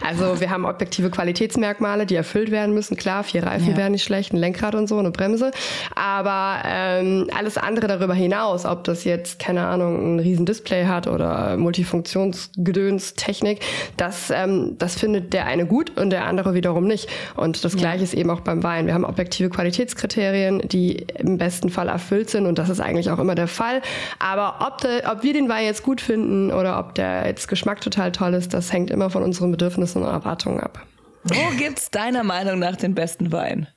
Also 0.03 0.39
wir 0.39 0.50
haben 0.50 0.65
objektive 0.65 1.09
Qualitätsmerkmale, 1.09 2.05
die 2.05 2.15
erfüllt 2.15 2.51
werden 2.51 2.73
müssen. 2.73 2.97
Klar, 2.97 3.23
vier 3.23 3.44
Reifen 3.44 3.71
ja. 3.71 3.77
wären 3.77 3.94
nicht 3.94 4.03
schlecht, 4.03 4.33
ein 4.33 4.38
Lenkrad 4.38 4.75
und 4.75 4.88
so, 4.88 4.97
eine 4.97 5.11
Bremse. 5.11 5.51
Aber 5.95 6.61
ähm, 6.65 7.27
alles 7.38 7.57
andere 7.57 7.88
darüber 7.88 8.13
hinaus, 8.13 8.65
ob 8.65 8.83
das 8.83 9.03
jetzt, 9.03 9.39
keine 9.39 9.65
Ahnung, 9.65 10.15
ein 10.15 10.19
riesen 10.19 10.45
Display 10.45 10.85
hat 10.85 11.07
oder 11.07 11.57
Multifunktionsgedönstechnik, 11.57 13.61
das, 13.97 14.29
ähm, 14.29 14.75
das 14.77 14.95
findet 14.95 15.33
der 15.33 15.45
eine 15.45 15.65
gut 15.65 15.97
und 15.97 16.09
der 16.09 16.25
andere 16.25 16.53
wiederum 16.53 16.85
nicht. 16.85 17.09
Und 17.35 17.63
das 17.63 17.77
Gleiche 17.77 18.00
ja. 18.00 18.03
ist 18.03 18.13
eben 18.13 18.29
auch 18.29 18.41
beim 18.41 18.63
Wein. 18.63 18.88
Wir 18.88 18.94
haben 18.94 19.05
objektive 19.05 19.50
Qualitätskriterien, 19.50 20.67
die 20.67 21.05
im 21.17 21.38
besten 21.38 21.69
Fall 21.69 21.88
erfüllt 21.88 22.29
sind 22.29 22.45
und 22.45 22.59
das 22.59 22.69
ist 22.69 22.79
eigentlich 22.79 23.09
auch 23.09 23.19
immer 23.19 23.35
der 23.35 23.47
Fall. 23.47 23.81
Aber 24.19 24.65
ob, 24.67 24.81
de, 24.81 25.05
ob 25.09 25.23
wir 25.23 25.33
den 25.33 25.50
Wein 25.50 25.65
jetzt 25.65 25.83
gut 25.83 26.01
finden 26.01 26.51
oder 26.51 26.79
ob 26.79 26.95
der 26.95 27.27
jetzt 27.27 27.47
Geschmack 27.47 27.81
total 27.81 28.11
toll 28.11 28.33
ist, 28.33 28.53
das 28.53 28.73
hängt 28.73 28.91
immer 28.91 29.09
von 29.09 29.23
unseren 29.23 29.51
Bedürfnissen 29.51 29.92
und 30.01 30.03
Erwartungen 30.03 30.59
ab. 30.59 30.85
Wo 31.23 31.55
gibt's 31.57 31.89
deiner 31.89 32.23
Meinung 32.23 32.59
nach 32.59 32.75
den 32.75 32.95
besten 32.95 33.31
Wein? 33.31 33.67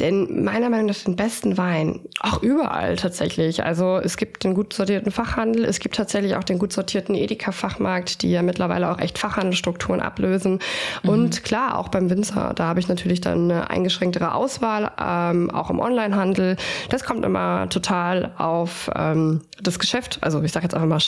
Denn 0.00 0.42
meiner 0.42 0.70
Meinung 0.70 0.86
nach 0.86 0.96
den 0.96 1.14
besten 1.14 1.56
Wein, 1.56 2.00
auch 2.18 2.42
überall 2.42 2.96
tatsächlich. 2.96 3.62
Also 3.64 3.98
es 3.98 4.16
gibt 4.16 4.42
den 4.42 4.54
gut 4.54 4.72
sortierten 4.72 5.12
Fachhandel, 5.12 5.64
es 5.64 5.78
gibt 5.78 5.94
tatsächlich 5.94 6.34
auch 6.34 6.42
den 6.42 6.58
gut 6.58 6.72
sortierten 6.72 7.14
Edeka-Fachmarkt, 7.14 8.22
die 8.22 8.32
ja 8.32 8.42
mittlerweile 8.42 8.90
auch 8.90 8.98
echt 8.98 9.18
Fachhandelsstrukturen 9.18 10.00
ablösen. 10.00 10.58
Mhm. 11.04 11.08
Und 11.08 11.44
klar, 11.44 11.78
auch 11.78 11.88
beim 11.88 12.10
Winzer, 12.10 12.54
da 12.54 12.66
habe 12.66 12.80
ich 12.80 12.88
natürlich 12.88 13.20
dann 13.20 13.50
eine 13.50 13.70
eingeschränktere 13.70 14.34
Auswahl, 14.34 14.90
ähm, 15.00 15.50
auch 15.50 15.70
im 15.70 15.78
Onlinehandel. 15.78 16.56
Das 16.88 17.04
kommt 17.04 17.24
immer 17.24 17.68
total 17.68 18.32
auf 18.36 18.90
ähm, 18.96 19.42
das 19.62 19.78
Geschäft, 19.78 20.18
also 20.22 20.42
ich 20.42 20.50
sage 20.50 20.64
jetzt 20.64 20.74
einfach 20.74 20.88
mal 20.88 21.00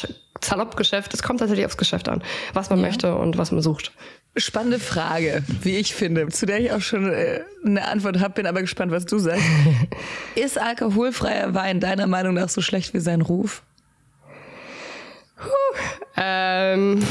salopp 0.45 0.77
Geschäft, 0.77 1.15
es 1.15 1.23
kommt 1.23 1.41
tatsächlich 1.41 1.67
aufs 1.67 1.77
Geschäft 1.77 2.09
an, 2.09 2.23
was 2.53 2.71
man 2.71 2.81
ja. 2.81 2.87
möchte 2.87 3.15
und 3.15 3.39
was 3.39 3.53
man 3.53 3.63
sucht. 3.63 3.93
Spannende 4.37 4.79
Frage, 4.79 5.43
wie 5.63 5.77
ich 5.77 5.95
finde, 5.95 6.29
zu 6.29 6.45
der 6.45 6.61
ich 6.61 6.73
auch 6.73 6.81
schon 6.81 7.11
äh, 7.11 7.41
eine 7.65 7.87
Antwort 7.89 8.21
habe, 8.21 8.35
bin 8.35 8.47
aber 8.47 8.61
gespannt, 8.61 8.93
was 8.93 9.07
du 9.07 9.19
sagst. 9.19 9.45
Ist 10.35 10.61
alkoholfreier 10.61 11.55
Wein 11.55 11.81
deiner 11.81 12.07
Meinung 12.07 12.35
nach 12.35 12.49
so 12.49 12.61
schlecht 12.61 12.93
wie 12.93 13.01
sein 13.01 13.23
Ruf? 13.23 13.63
Puh, 15.37 15.51
ähm, 16.17 17.03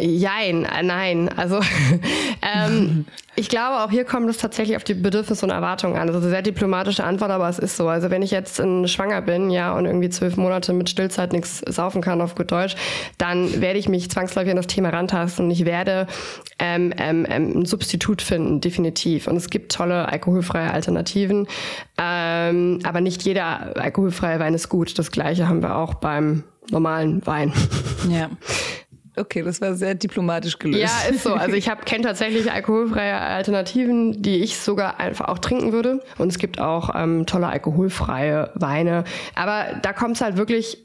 Jein, 0.00 0.64
äh, 0.64 0.82
nein. 0.82 1.28
Also 1.36 1.60
ähm, 2.42 3.04
ich 3.36 3.48
glaube, 3.48 3.84
auch 3.84 3.90
hier 3.90 4.04
kommt 4.04 4.28
es 4.28 4.38
tatsächlich 4.38 4.76
auf 4.76 4.84
die 4.84 4.94
Bedürfnisse 4.94 5.46
und 5.46 5.50
Erwartungen 5.50 5.96
an. 5.96 6.08
Also 6.08 6.20
sehr 6.20 6.42
diplomatische 6.42 7.04
Antwort, 7.04 7.30
aber 7.30 7.48
es 7.48 7.58
ist 7.58 7.76
so. 7.76 7.88
Also 7.88 8.10
wenn 8.10 8.22
ich 8.22 8.30
jetzt 8.30 8.58
in, 8.58 8.88
schwanger 8.88 9.22
bin, 9.22 9.50
ja, 9.50 9.72
und 9.72 9.86
irgendwie 9.86 10.10
zwölf 10.10 10.36
Monate 10.36 10.72
mit 10.72 10.90
Stillzeit 10.90 11.32
nichts 11.32 11.58
saufen 11.66 12.02
kann 12.02 12.20
auf 12.20 12.34
gut 12.34 12.50
Deutsch, 12.50 12.74
dann 13.18 13.60
werde 13.60 13.78
ich 13.78 13.88
mich 13.88 14.10
zwangsläufig 14.10 14.50
an 14.50 14.56
das 14.56 14.66
Thema 14.66 14.90
rantasten 14.90 15.46
und 15.46 15.50
ich 15.50 15.64
werde 15.64 16.06
ähm, 16.58 16.92
ähm, 16.98 17.26
ähm, 17.28 17.60
ein 17.60 17.66
Substitut 17.66 18.22
finden, 18.22 18.60
definitiv. 18.60 19.26
Und 19.26 19.36
es 19.36 19.50
gibt 19.50 19.72
tolle 19.72 20.08
alkoholfreie 20.08 20.70
Alternativen, 20.70 21.46
ähm, 21.98 22.80
aber 22.82 23.00
nicht 23.00 23.22
jeder 23.22 23.76
alkoholfreie 23.76 24.40
Wein 24.40 24.54
ist 24.54 24.68
gut. 24.68 24.98
Das 24.98 25.10
gleiche 25.10 25.48
haben 25.48 25.62
wir 25.62 25.76
auch 25.76 25.94
beim 25.94 26.44
normalen 26.70 27.26
Wein. 27.26 27.52
Ja. 28.08 28.30
Okay, 29.14 29.42
das 29.42 29.60
war 29.60 29.74
sehr 29.74 29.94
diplomatisch 29.94 30.58
gelöst. 30.58 30.80
Ja, 30.80 31.10
ist 31.10 31.22
so. 31.24 31.34
Also 31.34 31.54
ich 31.54 31.68
kenne 31.84 32.04
tatsächlich 32.04 32.50
alkoholfreie 32.50 33.14
Alternativen, 33.14 34.22
die 34.22 34.36
ich 34.36 34.56
sogar 34.56 34.98
einfach 34.98 35.28
auch 35.28 35.38
trinken 35.38 35.72
würde. 35.72 36.00
Und 36.16 36.28
es 36.28 36.38
gibt 36.38 36.58
auch 36.58 36.94
ähm, 36.94 37.26
tolle 37.26 37.48
alkoholfreie 37.48 38.52
Weine. 38.54 39.04
Aber 39.34 39.66
da 39.82 39.92
kommt 39.92 40.16
es 40.16 40.22
halt 40.22 40.38
wirklich 40.38 40.78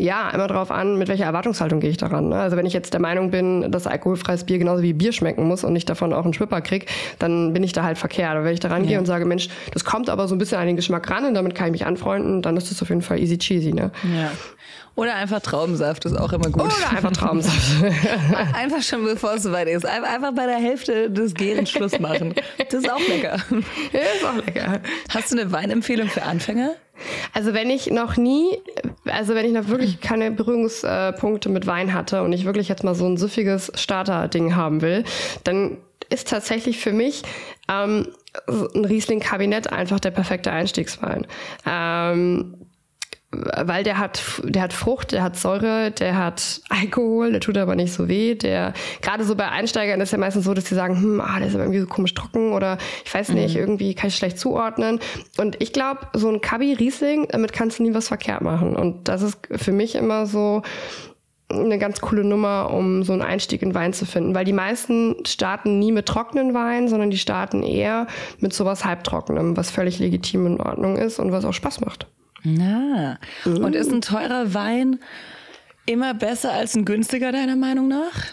ja, 0.00 0.30
immer 0.30 0.46
drauf 0.46 0.70
an, 0.70 0.96
mit 0.96 1.08
welcher 1.08 1.24
Erwartungshaltung 1.24 1.80
gehe 1.80 1.90
ich 1.90 1.96
daran. 1.96 2.28
Ne? 2.28 2.36
Also 2.36 2.56
wenn 2.56 2.66
ich 2.66 2.72
jetzt 2.72 2.92
der 2.92 3.00
Meinung 3.00 3.30
bin, 3.30 3.70
dass 3.72 3.86
alkoholfreies 3.86 4.44
Bier 4.44 4.58
genauso 4.58 4.82
wie 4.82 4.92
Bier 4.92 5.12
schmecken 5.12 5.44
muss 5.48 5.64
und 5.64 5.74
ich 5.74 5.86
davon 5.86 6.12
auch 6.12 6.24
einen 6.24 6.34
Schwipper 6.34 6.60
krieg, 6.60 6.86
dann 7.18 7.52
bin 7.52 7.64
ich 7.64 7.72
da 7.72 7.82
halt 7.82 7.98
verkehrt. 7.98 8.30
Aber 8.30 8.44
wenn 8.44 8.54
ich 8.54 8.60
da 8.60 8.68
rangehe 8.68 8.92
ja. 8.92 8.98
und 9.00 9.06
sage, 9.06 9.24
Mensch, 9.24 9.48
das 9.72 9.84
kommt 9.84 10.08
aber 10.08 10.28
so 10.28 10.36
ein 10.36 10.38
bisschen 10.38 10.58
an 10.58 10.66
den 10.66 10.76
Geschmack 10.76 11.10
ran 11.10 11.24
und 11.24 11.34
damit 11.34 11.56
kann 11.56 11.66
ich 11.66 11.72
mich 11.72 11.86
anfreunden, 11.86 12.42
dann 12.42 12.56
ist 12.56 12.70
das 12.70 12.80
auf 12.80 12.88
jeden 12.90 13.02
Fall 13.02 13.18
easy 13.18 13.38
cheesy. 13.38 13.72
Ne? 13.72 13.90
Ja. 14.04 14.30
Oder 14.94 15.14
einfach 15.14 15.40
Traubensaft, 15.40 16.04
ist 16.06 16.18
auch 16.18 16.32
immer 16.32 16.50
gut. 16.50 16.64
Oder 16.64 16.90
einfach 16.90 17.12
Traubensaft. 17.12 17.84
einfach 18.52 18.82
schon 18.82 19.04
bevor 19.04 19.34
es 19.34 19.44
soweit 19.44 19.68
ist. 19.68 19.86
Einfach 19.86 20.32
bei 20.34 20.46
der 20.46 20.56
Hälfte 20.56 21.08
des 21.08 21.34
Gärens 21.34 21.70
Schluss 21.70 22.00
machen. 22.00 22.34
Das 22.58 22.80
ist 22.80 22.90
auch 22.90 22.98
lecker. 23.08 23.36
Ja, 23.92 24.00
ist 24.00 24.24
auch 24.26 24.44
lecker. 24.44 24.80
Hast 25.10 25.32
du 25.32 25.40
eine 25.40 25.52
Weinempfehlung 25.52 26.08
für 26.08 26.22
Anfänger? 26.22 26.72
Also 27.32 27.54
wenn 27.54 27.70
ich 27.70 27.90
noch 27.90 28.16
nie, 28.16 28.58
also 29.06 29.34
wenn 29.34 29.46
ich 29.46 29.52
noch 29.52 29.68
wirklich 29.68 30.00
keine 30.00 30.30
Berührungspunkte 30.30 31.48
mit 31.48 31.66
Wein 31.66 31.94
hatte 31.94 32.22
und 32.22 32.32
ich 32.32 32.44
wirklich 32.44 32.68
jetzt 32.68 32.84
mal 32.84 32.94
so 32.94 33.06
ein 33.06 33.16
süffiges 33.16 33.72
Starter-Ding 33.74 34.56
haben 34.56 34.80
will, 34.80 35.04
dann 35.44 35.78
ist 36.10 36.28
tatsächlich 36.28 36.78
für 36.78 36.92
mich 36.92 37.22
ähm, 37.68 38.08
ein 38.74 38.84
Riesling-Kabinett 38.84 39.72
einfach 39.72 40.00
der 40.00 40.10
perfekte 40.10 40.50
Einstiegswein. 40.50 41.26
Ähm, 41.66 42.54
weil 43.30 43.84
der 43.84 43.98
hat, 43.98 44.22
der 44.42 44.62
hat 44.62 44.72
Frucht, 44.72 45.12
der 45.12 45.22
hat 45.22 45.36
Säure, 45.36 45.90
der 45.90 46.16
hat 46.16 46.62
Alkohol, 46.70 47.32
der 47.32 47.40
tut 47.40 47.58
aber 47.58 47.76
nicht 47.76 47.92
so 47.92 48.08
weh. 48.08 48.34
Der, 48.34 48.72
gerade 49.02 49.24
so 49.24 49.34
bei 49.34 49.48
Einsteigern 49.48 50.00
ist 50.00 50.12
ja 50.12 50.18
meistens 50.18 50.46
so, 50.46 50.54
dass 50.54 50.64
sie 50.64 50.74
sagen, 50.74 50.96
hm, 50.96 51.20
ah, 51.20 51.38
der 51.38 51.48
ist 51.48 51.54
aber 51.54 51.64
irgendwie 51.64 51.80
so 51.80 51.86
komisch 51.86 52.14
trocken 52.14 52.52
oder 52.52 52.78
ich 53.04 53.12
weiß 53.12 53.30
nicht, 53.30 53.54
mhm. 53.54 53.60
irgendwie 53.60 53.94
kann 53.94 54.08
ich 54.08 54.16
schlecht 54.16 54.38
zuordnen. 54.38 54.98
Und 55.36 55.60
ich 55.60 55.74
glaube, 55.74 56.08
so 56.14 56.30
ein 56.30 56.40
Kabi 56.40 56.72
Riesling, 56.72 57.28
damit 57.28 57.52
kannst 57.52 57.78
du 57.78 57.82
nie 57.82 57.92
was 57.92 58.08
verkehrt 58.08 58.40
machen. 58.40 58.74
Und 58.74 59.08
das 59.08 59.20
ist 59.20 59.38
für 59.50 59.72
mich 59.72 59.94
immer 59.94 60.26
so, 60.26 60.62
eine 61.50 61.78
ganz 61.78 62.02
coole 62.02 62.24
Nummer, 62.24 62.70
um 62.70 63.02
so 63.04 63.14
einen 63.14 63.22
Einstieg 63.22 63.62
in 63.62 63.74
Wein 63.74 63.94
zu 63.94 64.04
finden, 64.04 64.34
weil 64.34 64.44
die 64.44 64.52
meisten 64.52 65.16
starten 65.26 65.78
nie 65.78 65.92
mit 65.92 66.04
trockenen 66.04 66.52
Wein, 66.52 66.88
sondern 66.88 67.10
die 67.10 67.16
starten 67.16 67.62
eher 67.62 68.06
mit 68.38 68.52
sowas 68.52 68.84
halbtrockenem, 68.84 69.56
was 69.56 69.70
völlig 69.70 69.98
legitim 69.98 70.46
in 70.46 70.60
Ordnung 70.60 70.96
ist 70.96 71.18
und 71.18 71.32
was 71.32 71.46
auch 71.46 71.54
Spaß 71.54 71.80
macht. 71.80 72.06
Na. 72.42 73.18
Mhm. 73.44 73.64
Und 73.64 73.74
ist 73.74 73.92
ein 73.92 74.00
teurer 74.00 74.54
Wein 74.54 75.00
immer 75.86 76.14
besser 76.14 76.52
als 76.52 76.74
ein 76.74 76.84
günstiger, 76.84 77.32
deiner 77.32 77.56
Meinung 77.56 77.88
nach? 77.88 78.26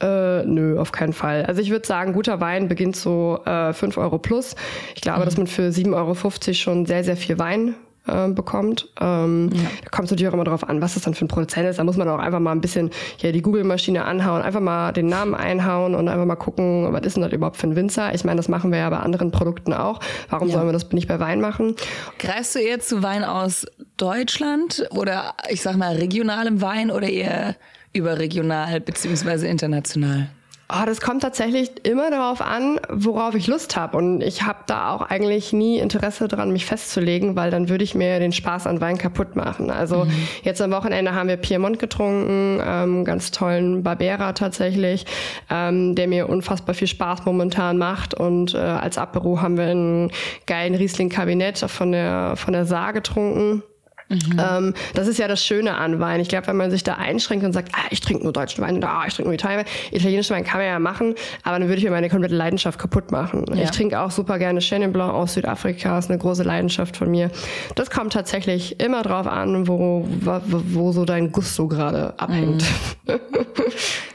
Äh, 0.00 0.44
nö, 0.44 0.78
auf 0.78 0.92
keinen 0.92 1.12
Fall. 1.12 1.44
Also 1.46 1.60
ich 1.60 1.70
würde 1.70 1.86
sagen, 1.86 2.12
guter 2.12 2.40
Wein 2.40 2.68
beginnt 2.68 2.94
so 2.94 3.40
äh, 3.44 3.72
5 3.72 3.96
Euro 3.96 4.18
plus. 4.18 4.54
Ich 4.94 5.00
glaube, 5.00 5.20
mhm. 5.20 5.24
dass 5.24 5.36
man 5.36 5.46
für 5.46 5.68
7,50 5.70 5.94
Euro 5.94 6.54
schon 6.54 6.86
sehr, 6.86 7.02
sehr 7.02 7.16
viel 7.16 7.38
Wein 7.38 7.74
äh, 8.08 8.28
bekommt. 8.28 8.88
Ähm, 9.00 9.50
ja. 9.52 9.60
Da 9.84 9.90
kommt 9.90 10.06
es 10.06 10.10
natürlich 10.10 10.28
auch 10.28 10.34
immer 10.34 10.44
darauf 10.44 10.68
an, 10.68 10.80
was 10.80 10.94
das 10.94 11.04
dann 11.04 11.14
für 11.14 11.24
ein 11.24 11.28
Produzent 11.28 11.68
ist. 11.68 11.78
Da 11.78 11.84
muss 11.84 11.96
man 11.96 12.08
auch 12.08 12.18
einfach 12.18 12.40
mal 12.40 12.52
ein 12.52 12.60
bisschen 12.60 12.90
hier 13.16 13.32
die 13.32 13.42
Google-Maschine 13.42 14.04
anhauen, 14.04 14.42
einfach 14.42 14.60
mal 14.60 14.92
den 14.92 15.06
Namen 15.06 15.34
einhauen 15.34 15.94
und 15.94 16.08
einfach 16.08 16.26
mal 16.26 16.36
gucken, 16.36 16.92
was 16.92 17.02
ist 17.02 17.16
denn 17.16 17.22
das 17.22 17.32
überhaupt 17.32 17.56
für 17.56 17.66
ein 17.66 17.76
Winzer? 17.76 18.14
Ich 18.14 18.24
meine, 18.24 18.36
das 18.36 18.48
machen 18.48 18.72
wir 18.72 18.78
ja 18.78 18.90
bei 18.90 18.98
anderen 18.98 19.30
Produkten 19.30 19.72
auch. 19.72 20.00
Warum 20.30 20.48
ja. 20.48 20.54
sollen 20.54 20.66
wir 20.68 20.72
das 20.72 20.90
nicht 20.92 21.08
bei 21.08 21.20
Wein 21.20 21.40
machen? 21.40 21.76
Greifst 22.18 22.54
du 22.54 22.60
eher 22.60 22.80
zu 22.80 23.02
Wein 23.02 23.24
aus 23.24 23.66
Deutschland 23.96 24.88
oder 24.90 25.34
ich 25.48 25.62
sag 25.62 25.76
mal 25.76 25.96
regionalem 25.96 26.60
Wein 26.60 26.90
oder 26.90 27.08
eher 27.08 27.56
überregional 27.92 28.80
beziehungsweise 28.80 29.46
international? 29.46 30.28
Oh, 30.70 30.84
das 30.84 31.00
kommt 31.00 31.22
tatsächlich 31.22 31.86
immer 31.86 32.10
darauf 32.10 32.42
an, 32.42 32.78
worauf 32.90 33.34
ich 33.34 33.46
Lust 33.46 33.74
habe. 33.74 33.96
Und 33.96 34.20
ich 34.20 34.42
habe 34.42 34.58
da 34.66 34.92
auch 34.92 35.00
eigentlich 35.00 35.54
nie 35.54 35.78
Interesse 35.78 36.28
daran, 36.28 36.52
mich 36.52 36.66
festzulegen, 36.66 37.36
weil 37.36 37.50
dann 37.50 37.70
würde 37.70 37.84
ich 37.84 37.94
mir 37.94 38.18
den 38.18 38.32
Spaß 38.32 38.66
an 38.66 38.78
Wein 38.82 38.98
kaputt 38.98 39.34
machen. 39.34 39.70
Also 39.70 40.04
mhm. 40.04 40.28
jetzt 40.42 40.60
am 40.60 40.70
Wochenende 40.70 41.14
haben 41.14 41.30
wir 41.30 41.38
Piemont 41.38 41.78
getrunken, 41.78 42.60
ähm, 42.62 43.06
ganz 43.06 43.30
tollen 43.30 43.82
Barbera 43.82 44.34
tatsächlich, 44.34 45.06
ähm, 45.48 45.94
der 45.94 46.06
mir 46.06 46.28
unfassbar 46.28 46.74
viel 46.74 46.88
Spaß 46.88 47.24
momentan 47.24 47.78
macht. 47.78 48.12
Und 48.12 48.52
äh, 48.52 48.58
als 48.58 48.98
Apero 48.98 49.40
haben 49.40 49.56
wir 49.56 49.68
einen 49.68 50.12
geilen 50.44 50.74
Riesling-Kabinett 50.74 51.60
von 51.60 51.92
der, 51.92 52.34
von 52.36 52.52
der 52.52 52.66
Saar 52.66 52.92
getrunken. 52.92 53.62
Mhm. 54.08 54.40
Ähm, 54.40 54.74
das 54.94 55.06
ist 55.06 55.18
ja 55.18 55.28
das 55.28 55.44
Schöne 55.44 55.74
an 55.74 56.00
Wein. 56.00 56.20
Ich 56.20 56.28
glaube, 56.28 56.46
wenn 56.46 56.56
man 56.56 56.70
sich 56.70 56.82
da 56.82 56.94
einschränkt 56.94 57.44
und 57.44 57.52
sagt, 57.52 57.72
ah, 57.74 57.86
ich 57.90 58.00
trinke 58.00 58.24
nur 58.24 58.32
deutschen 58.32 58.64
Wein, 58.64 58.82
ah, 58.82 59.04
ich 59.06 59.14
trinke 59.14 59.28
nur 59.28 59.34
Italien, 59.34 59.64
italienischen 59.90 60.34
Wein 60.34 60.44
kann 60.44 60.60
man 60.60 60.66
ja 60.66 60.78
machen, 60.78 61.14
aber 61.42 61.58
dann 61.58 61.68
würde 61.68 61.78
ich 61.78 61.84
mir 61.84 61.90
meine 61.90 62.08
komplette 62.08 62.34
Leidenschaft 62.34 62.78
kaputt 62.78 63.12
machen. 63.12 63.44
Ja. 63.54 63.64
Ich 63.64 63.70
trinke 63.70 64.00
auch 64.00 64.10
super 64.10 64.38
gerne 64.38 64.60
Chenin 64.60 64.92
Blanc 64.92 65.12
aus 65.12 65.34
Südafrika, 65.34 65.98
ist 65.98 66.10
eine 66.10 66.18
große 66.18 66.42
Leidenschaft 66.42 66.96
von 66.96 67.10
mir. 67.10 67.30
Das 67.74 67.90
kommt 67.90 68.12
tatsächlich 68.14 68.80
immer 68.80 69.02
drauf 69.02 69.26
an, 69.26 69.68
wo, 69.68 70.08
wo, 70.20 70.40
wo 70.46 70.92
so 70.92 71.04
dein 71.04 71.30
Gusto 71.32 71.68
gerade 71.68 72.18
abhängt. 72.18 72.64
Mhm. 73.06 73.12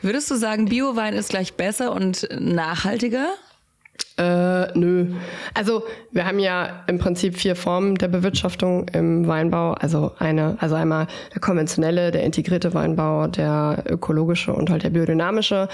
Würdest 0.02 0.30
du 0.32 0.36
sagen, 0.36 0.66
Biowein 0.66 1.14
ist 1.14 1.30
gleich 1.30 1.54
besser 1.54 1.94
und 1.94 2.28
nachhaltiger? 2.38 3.28
Äh, 4.18 4.78
nö. 4.78 5.14
Also 5.54 5.84
wir 6.12 6.26
haben 6.26 6.40
ja 6.40 6.84
im 6.88 6.98
Prinzip 6.98 7.38
vier 7.38 7.56
Formen 7.56 7.96
der 7.96 8.08
Bewirtschaftung 8.08 8.88
im 8.90 9.28
Weinbau. 9.28 9.74
Also 9.74 10.12
eine, 10.18 10.58
also 10.60 10.76
einmal 10.76 11.08
der 11.34 11.42
konventionelle, 11.42 12.12
der 12.12 12.24
integrierte 12.24 12.74
Weinbau, 12.74 13.28
der 13.28 13.84
ökologische 13.88 14.54
und 14.54 14.70
halt 14.70 14.84
der 14.84 14.90
biodynamische. 14.90 15.68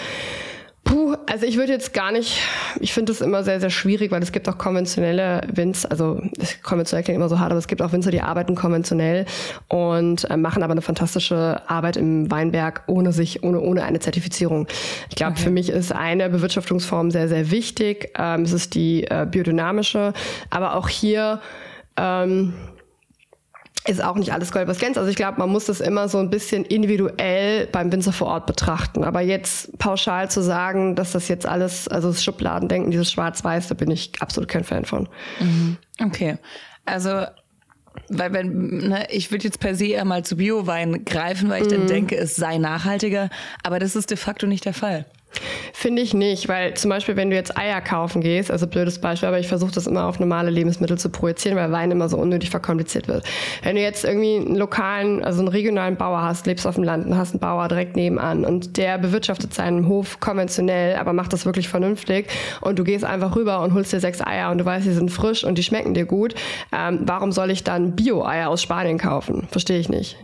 Puh, 0.90 1.16
also 1.28 1.46
ich 1.46 1.56
würde 1.56 1.72
jetzt 1.72 1.94
gar 1.94 2.12
nicht, 2.12 2.40
ich 2.80 2.94
finde 2.94 3.12
das 3.12 3.22
immer 3.22 3.44
sehr, 3.44 3.60
sehr 3.60 3.70
schwierig, 3.70 4.10
weil 4.10 4.24
es 4.24 4.32
gibt 4.32 4.50
auch 4.50 4.58
konventionelle 4.58 5.42
Winzer, 5.54 5.92
also 5.92 6.20
konventionell 6.64 7.04
klingt 7.04 7.18
immer 7.18 7.30
so 7.30 7.38
hart, 7.38 7.52
aber 7.52 7.60
es 7.60 7.68
gibt 7.68 7.84
auch 7.84 7.92
Winzer, 7.92 8.10
die 8.10 8.22
arbeiten 8.22 8.56
konventionell 8.56 9.28
und 9.68 10.28
äh, 10.32 10.36
machen 10.36 10.64
aber 10.64 10.72
eine 10.72 10.82
fantastische 10.82 11.62
Arbeit 11.70 11.96
im 11.96 12.32
Weinberg 12.32 12.86
ohne 12.88 13.12
sich, 13.12 13.44
ohne, 13.44 13.60
ohne 13.60 13.84
eine 13.84 14.00
Zertifizierung. 14.00 14.66
Ich 15.10 15.16
glaube, 15.16 15.34
okay. 15.34 15.44
für 15.44 15.52
mich 15.52 15.70
ist 15.70 15.92
eine 15.92 16.28
Bewirtschaftungsform 16.28 17.12
sehr, 17.12 17.28
sehr 17.28 17.52
wichtig. 17.52 18.12
Ähm, 18.18 18.42
es 18.42 18.52
ist 18.52 18.74
die 18.74 19.04
äh, 19.04 19.28
biodynamische, 19.30 20.14
aber 20.50 20.74
auch 20.74 20.90
hier 20.90 21.40
ähm, 21.98 22.54
ist 23.90 24.04
auch 24.04 24.16
nicht 24.16 24.32
alles 24.32 24.52
Gold, 24.52 24.68
was 24.68 24.78
glänzt. 24.78 24.98
Also 24.98 25.10
ich 25.10 25.16
glaube, 25.16 25.40
man 25.40 25.50
muss 25.50 25.66
das 25.66 25.82
immer 25.82 26.08
so 26.10 26.20
ein 26.20 26.30
bisschen 26.30 26.64
individuell 26.64 27.68
beim 27.68 27.92
Winzer 27.92 28.14
vor 28.14 28.28
Ort 28.28 28.46
betrachten. 28.46 29.04
Aber 29.04 29.22
jetzt 29.22 29.78
pauschal 29.80 30.30
zu 30.30 30.42
sagen, 30.42 30.96
dass 30.96 31.12
das 31.12 31.28
jetzt 31.28 31.46
alles, 31.46 31.88
also 31.88 32.10
das 32.10 32.24
Schubladendenken, 32.24 32.92
dieses 32.92 33.12
Schwarz-Weiß, 33.12 33.68
da 33.68 33.76
bin 33.76 33.90
ich 33.90 34.12
absolut 34.20 34.48
kein 34.48 34.64
Fan 34.64 34.86
von. 34.86 35.10
Mhm. 35.40 35.78
Okay. 36.04 36.38
Also 36.86 37.26
weil 38.08 38.34
wenn, 38.34 38.78
ne, 38.78 39.08
ich 39.10 39.32
würde 39.32 39.44
jetzt 39.46 39.60
per 39.60 39.76
se 39.76 39.88
eher 39.88 40.06
mal 40.06 40.24
zu 40.24 40.38
Biowein 40.38 41.04
greifen, 41.06 41.50
weil 41.50 41.64
ich 41.64 41.72
mhm. 41.72 41.78
dann 41.78 41.88
denke, 41.88 42.18
es 42.18 42.36
sei 42.36 42.58
nachhaltiger, 42.58 43.30
aber 43.64 43.80
das 43.80 43.96
ist 43.96 44.10
de 44.10 44.18
facto 44.18 44.48
nicht 44.48 44.66
der 44.66 44.74
Fall. 44.74 45.06
Finde 45.74 46.02
ich 46.02 46.14
nicht, 46.14 46.50
weil 46.50 46.74
zum 46.74 46.90
Beispiel, 46.90 47.16
wenn 47.16 47.30
du 47.30 47.36
jetzt 47.36 47.58
Eier 47.58 47.82
kaufen 47.82 48.22
gehst, 48.22 48.52
also 48.52 48.68
blödes 48.68 49.00
Beispiel, 49.00 49.28
aber 49.28 49.40
ich 49.40 49.48
versuche 49.48 49.72
das 49.72 49.88
immer 49.88 50.06
auf 50.06 50.20
normale 50.20 50.50
Lebensmittel 50.50 50.98
zu 50.98 51.10
projizieren, 51.10 51.58
weil 51.58 51.72
Wein 51.72 51.92
immer 51.92 52.10
so 52.10 52.18
unnötig 52.18 52.50
verkompliziert 52.50 53.08
wird. 53.08 53.24
Wenn 53.64 53.76
du 53.76 53.82
jetzt 53.82 54.04
irgendwie 54.04 54.38
einen 54.38 54.56
lokalen, 54.56 55.24
also 55.24 55.40
einen 55.40 55.48
regionalen 55.48 55.96
Bauer 55.96 56.22
hast, 56.22 56.48
lebst 56.48 56.66
auf 56.66 56.76
dem 56.76 56.84
Land 56.84 57.06
und 57.06 57.16
hast 57.16 57.32
einen 57.32 57.40
Bauer 57.40 57.68
direkt 57.68 57.96
nebenan 57.96 58.44
und 58.44 58.78
der 58.78 58.98
bewirtschaftet 58.98 59.54
seinen 59.54 59.88
Hof 59.88 60.20
konventionell, 60.20 60.96
aber 60.96 61.14
macht 61.14 61.32
das 61.32 61.46
wirklich 61.46 61.70
vernünftig 61.70 62.28
und 62.62 62.80
du 62.80 62.84
gehst 62.84 63.06
einfach 63.06 63.36
rüber 63.36 63.62
und 63.62 63.74
holst 63.74 63.94
dir 63.94 64.00
sechs 64.00 64.22
Eier 64.22 64.52
und 64.52 64.58
du 64.58 64.66
weißt, 64.66 64.86
die 64.86 64.92
sind 64.92 65.12
frisch 65.12 65.44
und 65.44 65.58
die 65.58 65.64
schmecken 65.64 65.94
dir 65.94 66.06
gut, 66.06 66.34
ähm, 66.76 67.02
warum 67.04 67.32
soll 67.32 67.52
ich 67.52 67.64
dann 67.64 67.96
Bio-Eier 67.96 68.50
aus 68.50 68.62
Spanien 68.62 68.98
kaufen? 68.98 69.48
Verstehe 69.52 69.80
ich 69.80 69.90
nicht. 69.90 70.18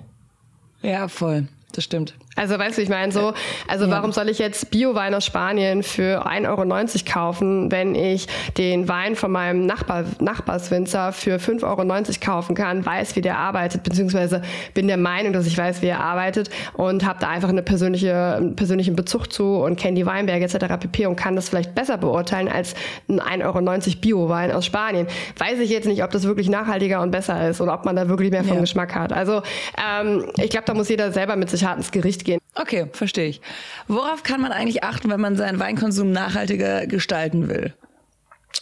Ja, 0.81 1.07
voll. 1.07 1.47
Das 1.71 1.83
stimmt. 1.83 2.15
Also 2.35 2.59
weißt 2.59 2.77
du, 2.77 2.81
ich 2.81 2.89
meine 2.89 3.13
so, 3.13 3.33
also 3.67 3.85
ja. 3.85 3.91
warum 3.91 4.11
soll 4.11 4.27
ich 4.27 4.39
jetzt 4.39 4.69
Bio-Wein 4.69 5.13
aus 5.13 5.25
Spanien 5.25 5.83
für 5.83 6.27
1,90 6.27 6.49
Euro 6.49 7.13
kaufen, 7.13 7.71
wenn 7.71 7.95
ich 7.95 8.27
den 8.57 8.89
Wein 8.89 9.15
von 9.15 9.31
meinem 9.31 9.65
Nachbar, 9.65 10.03
Nachbarswinzer 10.19 11.13
für 11.13 11.37
5,90 11.37 11.63
Euro 11.63 12.03
kaufen 12.19 12.55
kann, 12.55 12.85
weiß, 12.85 13.15
wie 13.15 13.21
der 13.21 13.37
arbeitet, 13.37 13.83
beziehungsweise 13.83 14.41
bin 14.73 14.87
der 14.87 14.97
Meinung, 14.97 15.31
dass 15.31 15.47
ich 15.47 15.57
weiß, 15.57 15.81
wie 15.81 15.87
er 15.87 16.01
arbeitet 16.01 16.49
und 16.73 17.05
habe 17.05 17.19
da 17.21 17.29
einfach 17.29 17.47
eine 17.47 17.63
persönliche, 17.63 18.35
einen 18.35 18.55
persönlichen 18.57 18.97
Bezug 18.97 19.31
zu 19.31 19.55
und 19.55 19.79
kenne 19.79 19.95
die 19.95 20.05
Weinberge 20.05 20.43
etc. 20.43 20.77
pp. 20.77 21.05
und 21.05 21.15
kann 21.15 21.37
das 21.37 21.47
vielleicht 21.47 21.73
besser 21.73 21.97
beurteilen 21.97 22.49
als 22.49 22.75
ein 23.07 23.21
1,90 23.21 23.45
Euro 23.45 23.99
Bio-Wein 24.01 24.51
aus 24.51 24.65
Spanien. 24.65 25.07
Weiß 25.37 25.59
ich 25.59 25.69
jetzt 25.69 25.85
nicht, 25.85 26.03
ob 26.03 26.11
das 26.11 26.23
wirklich 26.23 26.49
nachhaltiger 26.49 27.01
und 27.01 27.11
besser 27.11 27.47
ist 27.47 27.61
oder 27.61 27.73
ob 27.73 27.85
man 27.85 27.95
da 27.95 28.09
wirklich 28.09 28.31
mehr 28.31 28.43
vom 28.43 28.55
ja. 28.55 28.61
Geschmack 28.61 28.93
hat. 28.93 29.13
Also 29.13 29.41
ähm, 29.77 30.25
ich 30.37 30.49
glaube, 30.49 30.65
da 30.65 30.73
muss 30.73 30.89
jeder 30.89 31.13
selber 31.13 31.37
mit 31.37 31.49
sich 31.49 31.63
hart 31.63 31.77
ins 31.77 31.91
Gericht 31.91 32.24
gehen. 32.24 32.24
Okay, 32.55 32.87
verstehe 32.93 33.27
ich. 33.27 33.41
Worauf 33.87 34.23
kann 34.23 34.41
man 34.41 34.51
eigentlich 34.51 34.83
achten, 34.83 35.09
wenn 35.09 35.19
man 35.19 35.35
seinen 35.35 35.59
Weinkonsum 35.59 36.11
nachhaltiger 36.11 36.87
gestalten 36.87 37.49
will? 37.49 37.73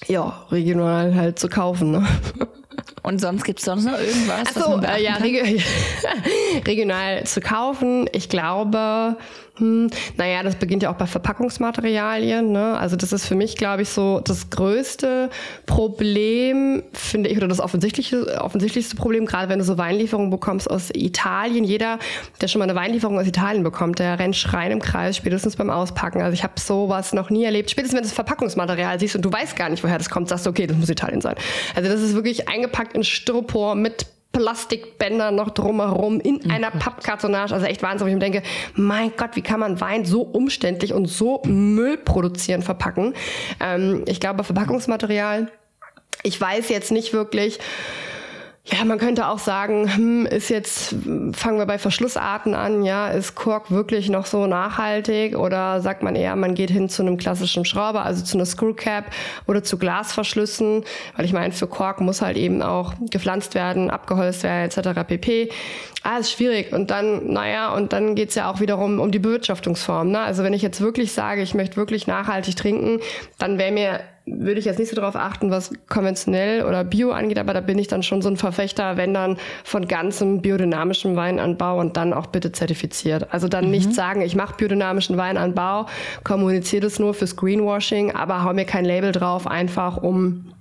Ja, 0.07 0.45
regional 0.51 1.15
halt 1.15 1.39
zu 1.39 1.47
kaufen. 1.47 1.91
Ne? 1.91 2.07
Und 3.03 3.19
sonst 3.19 3.43
gibt 3.43 3.59
es 3.59 3.65
sonst 3.65 3.85
noch 3.85 4.00
irgendwas? 4.00 4.55
Achso, 4.55 4.81
äh, 4.81 5.03
ja, 5.03 5.15
reg 5.15 5.63
regional 6.65 7.23
zu 7.25 7.41
kaufen. 7.41 8.09
Ich 8.13 8.29
glaube, 8.29 9.17
hm, 9.57 9.88
naja, 10.17 10.41
das 10.41 10.55
beginnt 10.55 10.81
ja 10.81 10.89
auch 10.89 10.95
bei 10.95 11.05
Verpackungsmaterialien. 11.05 12.51
Ne? 12.51 12.75
Also 12.75 12.95
das 12.95 13.13
ist 13.13 13.27
für 13.27 13.36
mich, 13.36 13.55
glaube 13.55 13.83
ich, 13.83 13.89
so 13.89 14.19
das 14.19 14.50
größte 14.50 15.29
Problem, 15.67 16.81
finde 16.91 17.29
ich, 17.29 17.38
oder 17.38 17.48
das 17.48 17.60
offensichtliche, 17.60 18.41
offensichtlichste 18.41 18.95
Problem, 18.95 19.27
gerade 19.27 19.50
wenn 19.50 19.60
du 19.60 19.65
so 19.65 19.77
Weinlieferungen 19.77 20.31
bekommst 20.31 20.69
aus 20.72 20.89
Italien. 20.95 21.65
Jeder, 21.65 22.00
der 22.41 22.48
schon 22.48 22.60
mal 22.60 22.65
eine 22.65 22.74
Weinlieferung 22.74 23.19
aus 23.19 23.27
Italien 23.27 23.62
bekommt, 23.62 24.00
der 24.00 24.17
rennt 24.17 24.36
schreien 24.36 24.72
im 24.72 24.79
Kreis, 24.79 25.17
spätestens 25.17 25.55
beim 25.55 25.69
Auspacken. 25.69 26.24
Also 26.24 26.33
ich 26.33 26.43
habe 26.43 26.60
sowas 26.60 27.13
noch 27.13 27.29
nie 27.29 27.43
erlebt. 27.43 27.69
Spätestens 27.69 27.98
wenn 27.98 28.03
du 28.03 28.10
das 28.10 28.15
Verpackungsmaterial 28.15 29.00
siehst 29.00 29.15
und 29.15 29.22
du 29.24 29.31
weißt 29.31 29.55
gar 29.55 29.69
nicht, 29.69 29.83
woher 29.83 30.00
das 30.00 30.10
kommt, 30.10 30.29
sagst 30.29 30.48
du, 30.48 30.50
okay, 30.50 30.65
das 30.65 30.77
muss 30.77 30.89
Italien 30.89 31.22
sein. 31.22 31.36
Also 31.75 31.91
das 31.91 32.01
ist 32.01 32.15
wirklich 32.15 32.50
eingepackt 32.50 32.95
in 32.95 33.03
Styropor 33.03 33.75
mit 33.75 34.07
Plastikbänder 34.34 35.32
noch 35.32 35.52
drumherum 35.52 36.20
in 36.20 36.42
mhm. 36.44 36.52
einer 36.52 36.72
Pappkartonage. 36.72 37.54
Also 37.54 37.66
echt 37.68 37.82
Wahnsinn. 37.84 38.10
Ich 38.10 38.20
denke, 38.20 38.44
mein 38.75 39.13
Gott, 39.16 39.36
wie 39.36 39.42
kann 39.42 39.60
man 39.60 39.80
Wein 39.80 40.06
so 40.06 40.24
umständlich 40.24 40.92
und 40.92 41.06
so 41.06 41.42
Müll 41.46 41.98
produzieren, 41.98 42.63
verpacken? 42.63 43.13
Ähm, 43.62 44.04
ich 44.08 44.20
glaube, 44.20 44.44
Verpackungsmaterial, 44.44 45.52
ich 46.24 46.40
weiß 46.40 46.70
jetzt 46.70 46.92
nicht 46.92 47.13
wirklich, 47.13 47.60
ja, 48.65 48.86
man 48.86 48.98
könnte 48.98 49.27
auch 49.27 49.39
sagen, 49.39 49.93
hm, 49.93 50.25
ist 50.25 50.50
jetzt, 50.50 50.96
fangen 51.34 51.58
wir 51.58 51.65
bei 51.65 51.77
Verschlussarten 51.77 52.55
an, 52.55 52.84
ja, 52.84 53.10
ist 53.10 53.36
Kork 53.36 53.72
wirklich 53.72 54.10
noch 54.10 54.25
so 54.25 54.48
nachhaltig 54.48 55.38
oder 55.38 55.82
sagt 55.82 56.01
man 56.01 56.15
eher, 56.15 56.38
man 56.38 56.55
geht 56.55 56.72
hin 56.72 56.88
zu 56.88 57.01
einem 57.01 57.17
klassischen 57.17 57.65
Schrauber, 57.65 58.05
also 58.05 58.24
zu 58.24 58.38
einer 58.38 58.46
Screwcap 58.46 59.05
oder 59.48 59.63
zu 59.63 59.77
Glasverschlüssen, 59.77 60.86
weil 61.17 61.25
ich 61.25 61.34
meine, 61.34 61.51
für 61.51 61.67
Kork 61.67 62.00
muss 62.00 62.22
halt 62.22 62.38
eben 62.38 62.62
auch 62.62 62.93
gepflanzt 63.12 63.53
werden, 63.53 63.89
abgeholzt 63.89 64.43
werden, 64.43 64.72
etc. 64.72 65.01
pp. 65.05 65.50
Ah, 66.03 66.20
ist 66.20 66.32
schwierig. 66.32 66.72
Und 66.72 66.89
dann, 66.89 67.34
naja, 67.34 67.74
und 67.74 67.91
dann 67.91 68.15
geht's 68.15 68.36
ja 68.36 68.50
auch 68.50 68.62
wiederum 68.62 69.00
um 69.00 69.12
die 69.12 69.20
Bewirtschaftungsform. 69.20 70.12
Ne? 70.12 70.20
Also 70.20 70.43
wenn 70.43 70.53
ich 70.53 70.62
jetzt 70.62 70.79
wirklich 70.79 71.12
sage, 71.12 71.41
ich 71.41 71.53
möchte 71.53 71.75
wirklich 71.75 72.08
nachhaltig 72.08 72.55
trinken, 72.55 73.00
dann 73.38 73.58
wäre 73.58 73.72
mir 73.74 74.00
würde 74.25 74.60
ich 74.60 74.65
jetzt 74.65 74.80
nicht 74.80 74.89
so 74.89 74.96
darauf 74.96 75.15
achten, 75.15 75.51
was 75.51 75.72
konventionell 75.89 76.63
oder 76.63 76.84
Bio 76.84 77.12
angeht, 77.12 77.38
aber 77.38 77.53
da 77.53 77.60
bin 77.60 77.77
ich 77.77 77.88
dann 77.88 78.03
schon 78.03 78.22
so 78.22 78.30
ein 78.30 78.38
Verfechter, 78.38 78.96
wenn 78.96 79.13
dann 79.13 79.38
von 79.65 79.88
ganzem 79.88 80.42
biodynamischem 80.42 81.15
Weinanbau 81.15 81.80
und 81.80 81.98
dann 81.98 82.13
auch 82.13 82.27
bitte 82.27 82.51
zertifiziert. 82.53 83.34
Also 83.34 83.50
dann 83.50 83.65
mhm. 83.65 83.72
nicht 83.72 83.94
sagen, 83.94 84.22
ich 84.22 84.36
mache 84.36 84.56
biodynamischen 84.56 85.18
Weinanbau, 85.18 85.88
kommuniziere 86.24 86.84
das 86.84 87.00
nur 87.00 87.13
fürs 87.13 87.36
Greenwashing, 87.36 88.12
aber 88.12 88.44
hau 88.44 88.53
mir 88.53 88.65
kein 88.65 88.86
Label 88.86 89.12
drauf, 89.12 89.46
einfach 89.46 89.98
um 89.98 90.53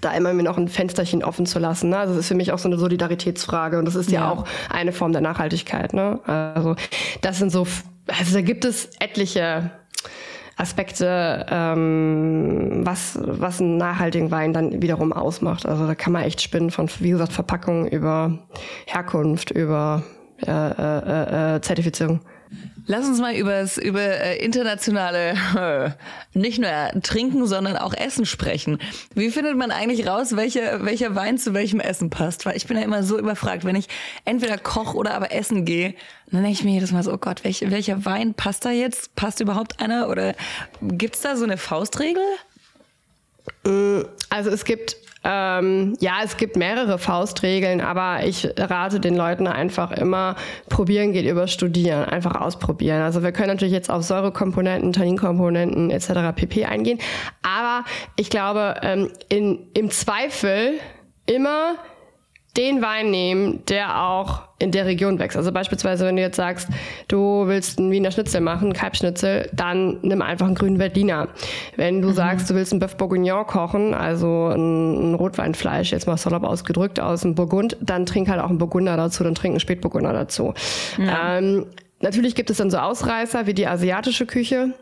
da 0.00 0.12
immer 0.12 0.32
mir 0.32 0.42
noch 0.42 0.58
ein 0.58 0.68
Fensterchen 0.68 1.22
offen 1.22 1.46
zu 1.46 1.58
lassen. 1.58 1.90
Ne? 1.90 1.98
Also 1.98 2.14
das 2.14 2.24
ist 2.24 2.28
für 2.28 2.34
mich 2.34 2.52
auch 2.52 2.58
so 2.58 2.68
eine 2.68 2.76
Solidaritätsfrage 2.76 3.78
und 3.78 3.84
das 3.84 3.94
ist 3.94 4.10
ja, 4.10 4.20
ja 4.20 4.30
auch 4.30 4.44
eine 4.68 4.92
Form 4.92 5.12
der 5.12 5.20
Nachhaltigkeit. 5.20 5.94
Ne? 5.94 6.18
Also 6.26 6.74
das 7.22 7.38
sind 7.38 7.50
so, 7.50 7.66
also 8.08 8.34
da 8.34 8.40
gibt 8.40 8.64
es 8.64 8.90
etliche 8.98 9.70
Aspekte, 10.56 11.44
ähm, 11.50 12.80
was, 12.84 13.18
was 13.20 13.60
einen 13.60 13.76
nachhaltigen 13.76 14.30
Wein 14.30 14.54
dann 14.54 14.80
wiederum 14.80 15.12
ausmacht. 15.12 15.66
Also 15.66 15.86
da 15.86 15.94
kann 15.94 16.14
man 16.14 16.22
echt 16.22 16.40
spinnen 16.40 16.70
von, 16.70 16.88
wie 17.00 17.10
gesagt, 17.10 17.32
Verpackung 17.32 17.86
über 17.86 18.38
Herkunft, 18.86 19.50
über 19.50 20.02
äh, 20.46 20.50
äh, 20.50 21.56
äh, 21.56 21.60
Zertifizierung. 21.60 22.20
Lass 22.88 23.06
uns 23.06 23.18
mal 23.18 23.34
übers, 23.34 23.78
über 23.78 24.00
äh, 24.00 24.36
internationale 24.36 25.96
äh, 26.34 26.38
nicht 26.38 26.60
nur 26.60 26.70
Trinken, 27.02 27.46
sondern 27.46 27.76
auch 27.76 27.92
Essen 27.92 28.26
sprechen. 28.26 28.78
Wie 29.14 29.30
findet 29.30 29.56
man 29.56 29.72
eigentlich 29.72 30.06
raus, 30.06 30.36
welche, 30.36 30.78
welcher 30.82 31.16
Wein 31.16 31.36
zu 31.36 31.52
welchem 31.52 31.80
Essen 31.80 32.10
passt? 32.10 32.46
Weil 32.46 32.56
ich 32.56 32.66
bin 32.66 32.76
ja 32.76 32.84
immer 32.84 33.02
so 33.02 33.18
überfragt, 33.18 33.64
wenn 33.64 33.74
ich 33.74 33.88
entweder 34.24 34.56
koch 34.56 34.94
oder 34.94 35.14
aber 35.14 35.32
essen 35.32 35.64
gehe, 35.64 35.94
dann 36.30 36.42
denke 36.42 36.58
ich 36.58 36.64
mir 36.64 36.74
jedes 36.74 36.92
Mal 36.92 37.02
so, 37.02 37.12
oh 37.12 37.18
Gott, 37.18 37.42
welch, 37.42 37.62
welcher 37.68 38.04
Wein 38.04 38.34
passt 38.34 38.64
da 38.64 38.70
jetzt? 38.70 39.16
Passt 39.16 39.40
überhaupt 39.40 39.80
einer? 39.80 40.08
Oder 40.08 40.34
gibt's 40.80 41.22
da 41.22 41.36
so 41.36 41.44
eine 41.44 41.56
Faustregel? 41.56 42.22
Mm, 43.64 44.02
also 44.30 44.50
es 44.50 44.64
gibt 44.64 44.96
ähm, 45.28 45.96
ja, 45.98 46.18
es 46.22 46.36
gibt 46.36 46.56
mehrere 46.56 46.98
Faustregeln, 46.98 47.80
aber 47.80 48.24
ich 48.24 48.48
rate 48.56 49.00
den 49.00 49.16
Leuten 49.16 49.48
einfach 49.48 49.90
immer, 49.90 50.36
probieren 50.68 51.12
geht 51.12 51.26
über 51.26 51.48
studieren, 51.48 52.04
einfach 52.04 52.40
ausprobieren. 52.40 53.02
Also 53.02 53.24
wir 53.24 53.32
können 53.32 53.48
natürlich 53.48 53.74
jetzt 53.74 53.90
auf 53.90 54.04
Säurekomponenten, 54.04 54.92
Tanninkomponenten 54.92 55.90
etc. 55.90 56.32
pp 56.36 56.66
eingehen, 56.66 57.00
aber 57.42 57.84
ich 58.14 58.30
glaube, 58.30 58.76
ähm, 58.82 59.10
in, 59.28 59.66
im 59.74 59.90
Zweifel 59.90 60.74
immer 61.26 61.74
den 62.56 62.82
Wein 62.82 63.10
nehmen, 63.10 63.64
der 63.66 64.02
auch 64.02 64.42
in 64.58 64.70
der 64.70 64.86
Region 64.86 65.18
wächst. 65.18 65.36
Also 65.36 65.52
beispielsweise, 65.52 66.06
wenn 66.06 66.16
du 66.16 66.22
jetzt 66.22 66.36
sagst, 66.36 66.68
du 67.08 67.46
willst 67.46 67.78
einen 67.78 67.90
Wiener 67.90 68.10
Schnitzel 68.10 68.40
machen, 68.40 68.72
Kalbschnitzel, 68.72 69.50
dann 69.52 69.98
nimm 70.02 70.22
einfach 70.22 70.46
einen 70.46 70.54
grünen 70.54 70.78
Berliner. 70.78 71.28
Wenn 71.76 72.00
du 72.00 72.08
mhm. 72.08 72.14
sagst, 72.14 72.48
du 72.48 72.54
willst 72.54 72.72
einen 72.72 72.82
Bœuf 72.82 72.96
Bourguignon 72.96 73.46
kochen, 73.46 73.92
also 73.92 74.48
ein, 74.48 75.12
ein 75.12 75.14
Rotweinfleisch, 75.14 75.92
jetzt 75.92 76.06
mal 76.06 76.16
salopp 76.16 76.44
ausgedrückt, 76.44 77.00
aus 77.00 77.20
dem 77.20 77.34
Burgund, 77.34 77.76
dann 77.80 78.06
trink 78.06 78.28
halt 78.28 78.40
auch 78.40 78.48
einen 78.48 78.58
Burgunder 78.58 78.96
dazu, 78.96 79.24
dann 79.24 79.34
trink 79.34 79.52
einen 79.52 79.60
Spätburgunder 79.60 80.12
dazu. 80.12 80.54
Ja. 80.96 81.38
Ähm, 81.38 81.66
natürlich 82.00 82.34
gibt 82.34 82.48
es 82.48 82.56
dann 82.56 82.70
so 82.70 82.78
Ausreißer 82.78 83.46
wie 83.46 83.54
die 83.54 83.66
asiatische 83.66 84.24
Küche 84.24 84.72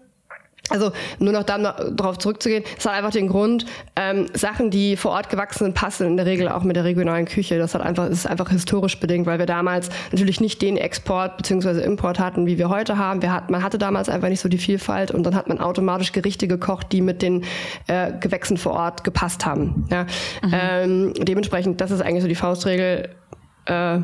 also 0.70 0.92
nur 1.18 1.32
noch 1.32 1.42
darauf 1.42 2.18
zurückzugehen, 2.18 2.64
es 2.78 2.86
hat 2.86 2.94
einfach 2.94 3.10
den 3.10 3.28
Grund, 3.28 3.66
ähm, 3.96 4.26
Sachen, 4.32 4.70
die 4.70 4.96
vor 4.96 5.12
Ort 5.12 5.28
gewachsen 5.28 5.64
sind, 5.64 5.74
passen 5.74 6.06
in 6.06 6.16
der 6.16 6.24
Regel 6.24 6.48
auch 6.48 6.62
mit 6.62 6.74
der 6.74 6.84
regionalen 6.84 7.26
Küche. 7.26 7.58
Das 7.58 7.74
hat 7.74 7.82
einfach, 7.82 8.08
ist 8.08 8.26
einfach 8.26 8.48
historisch 8.48 8.98
bedingt, 8.98 9.26
weil 9.26 9.38
wir 9.38 9.46
damals 9.46 9.90
natürlich 10.10 10.40
nicht 10.40 10.62
den 10.62 10.78
Export 10.78 11.36
bzw. 11.36 11.82
Import 11.82 12.18
hatten, 12.18 12.46
wie 12.46 12.56
wir 12.56 12.70
heute 12.70 12.96
haben. 12.96 13.20
Wir 13.20 13.32
hat, 13.32 13.50
man 13.50 13.62
hatte 13.62 13.76
damals 13.76 14.08
einfach 14.08 14.28
nicht 14.28 14.40
so 14.40 14.48
die 14.48 14.58
Vielfalt 14.58 15.10
und 15.10 15.24
dann 15.24 15.34
hat 15.34 15.48
man 15.48 15.58
automatisch 15.60 16.12
Gerichte 16.12 16.48
gekocht, 16.48 16.92
die 16.92 17.02
mit 17.02 17.20
den 17.20 17.44
äh, 17.86 18.12
Gewächsen 18.18 18.56
vor 18.56 18.72
Ort 18.72 19.04
gepasst 19.04 19.44
haben. 19.44 19.86
Ja? 19.90 20.04
Mhm. 20.42 20.52
Ähm, 20.52 21.12
dementsprechend, 21.18 21.80
das 21.82 21.90
ist 21.90 22.00
eigentlich 22.00 22.22
so 22.22 22.28
die 22.28 22.34
Faustregel. 22.34 23.10
Äh, 23.66 23.98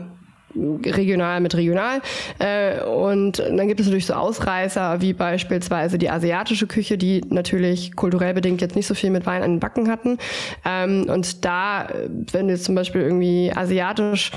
regional 0.55 1.41
mit 1.41 1.55
regional. 1.55 2.01
Äh, 2.39 2.83
und 2.85 3.39
dann 3.39 3.69
gibt 3.69 3.81
es 3.81 3.87
natürlich 3.87 4.07
so 4.07 4.15
Ausreißer, 4.15 5.01
wie 5.01 5.13
beispielsweise 5.13 5.99
die 5.99 6.11
asiatische 6.11 6.67
Küche, 6.67 6.99
die 6.99 7.23
natürlich 7.29 7.95
kulturell 7.97 8.35
bedingt 8.35 8.61
jetzt 8.61 8.77
nicht 8.77 8.87
so 8.87 8.95
viel 8.95 9.11
mit 9.11 9.27
Wein 9.27 9.43
an 9.43 9.53
den 9.53 9.61
Backen 9.61 9.89
hatten. 9.89 10.19
Ähm, 10.65 11.07
und 11.09 11.45
da, 11.45 11.89
wenn 12.33 12.49
du 12.49 12.55
jetzt 12.55 12.65
zum 12.65 12.75
Beispiel 12.75 13.03
irgendwie 13.03 13.53
asiatisch 13.55 14.33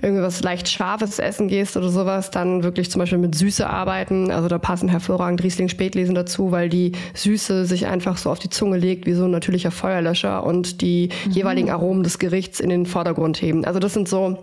irgendwas 0.00 0.42
leicht 0.42 0.68
Scharfes 0.68 1.18
essen 1.18 1.48
gehst 1.48 1.76
oder 1.76 1.88
sowas, 1.88 2.30
dann 2.30 2.62
wirklich 2.62 2.90
zum 2.90 3.00
Beispiel 3.00 3.18
mit 3.18 3.34
Süße 3.34 3.68
arbeiten. 3.68 4.30
Also 4.30 4.48
da 4.48 4.58
passen 4.58 4.88
hervorragend 4.88 5.42
Riesling 5.42 5.68
Spätlesen 5.68 6.14
dazu, 6.14 6.52
weil 6.52 6.68
die 6.68 6.92
Süße 7.14 7.64
sich 7.64 7.86
einfach 7.86 8.16
so 8.16 8.30
auf 8.30 8.38
die 8.38 8.50
Zunge 8.50 8.78
legt 8.78 9.06
wie 9.06 9.14
so 9.14 9.24
ein 9.24 9.30
natürlicher 9.30 9.70
Feuerlöscher 9.70 10.44
und 10.44 10.80
die 10.82 11.10
mhm. 11.26 11.32
jeweiligen 11.32 11.70
Aromen 11.70 12.02
des 12.02 12.18
Gerichts 12.18 12.60
in 12.60 12.70
den 12.70 12.86
Vordergrund 12.86 13.42
heben. 13.42 13.64
Also 13.64 13.80
das 13.80 13.94
sind 13.94 14.08
so 14.08 14.38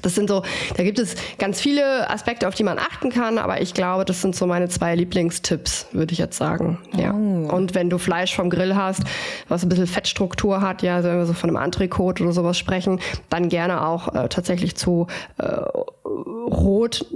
das 0.00 0.14
sind 0.14 0.28
so, 0.28 0.42
da 0.76 0.82
gibt 0.82 0.98
es 0.98 1.14
ganz 1.38 1.60
viele 1.60 2.10
Aspekte, 2.10 2.48
auf 2.48 2.54
die 2.54 2.64
man 2.64 2.78
achten 2.78 3.10
kann, 3.10 3.38
aber 3.38 3.60
ich 3.60 3.74
glaube, 3.74 4.04
das 4.04 4.22
sind 4.22 4.34
so 4.34 4.46
meine 4.46 4.68
zwei 4.68 4.94
Lieblingstipps, 4.94 5.86
würde 5.92 6.12
ich 6.12 6.18
jetzt 6.18 6.36
sagen. 6.36 6.78
Ja. 6.96 7.12
Oh. 7.12 7.48
Und 7.54 7.74
wenn 7.74 7.90
du 7.90 7.98
Fleisch 7.98 8.34
vom 8.34 8.50
Grill 8.50 8.74
hast, 8.74 9.02
was 9.48 9.62
ein 9.62 9.68
bisschen 9.68 9.86
Fettstruktur 9.86 10.60
hat, 10.60 10.82
ja, 10.82 10.96
also 10.96 11.08
wenn 11.08 11.18
wir 11.18 11.26
so 11.26 11.34
von 11.34 11.50
einem 11.50 11.56
Antrikot 11.56 12.14
oder 12.20 12.32
sowas 12.32 12.58
sprechen, 12.58 13.00
dann 13.28 13.48
gerne 13.48 13.86
auch 13.86 14.14
äh, 14.14 14.28
tatsächlich 14.28 14.76
zu 14.76 15.06
äh, 15.38 15.44
Rot, 16.04 17.06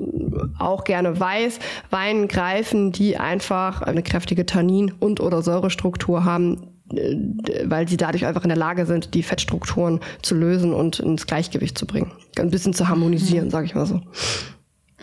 auch 0.58 0.84
gerne 0.84 1.18
Weiß, 1.18 1.58
Weinen 1.90 2.28
greifen, 2.28 2.92
die 2.92 3.16
einfach 3.16 3.82
eine 3.82 4.02
kräftige 4.02 4.46
Tannin- 4.46 4.92
und 4.98 5.20
oder 5.20 5.42
Säurestruktur 5.42 6.24
haben, 6.24 6.75
weil 6.88 7.88
sie 7.88 7.96
dadurch 7.96 8.26
einfach 8.26 8.42
in 8.42 8.48
der 8.48 8.58
Lage 8.58 8.86
sind, 8.86 9.14
die 9.14 9.22
Fettstrukturen 9.22 10.00
zu 10.22 10.34
lösen 10.34 10.72
und 10.72 11.00
ins 11.00 11.26
Gleichgewicht 11.26 11.76
zu 11.76 11.86
bringen. 11.86 12.12
Ein 12.38 12.50
bisschen 12.50 12.74
zu 12.74 12.88
harmonisieren, 12.88 13.46
mhm. 13.46 13.50
sage 13.50 13.66
ich 13.66 13.74
mal 13.74 13.86
so. 13.86 14.00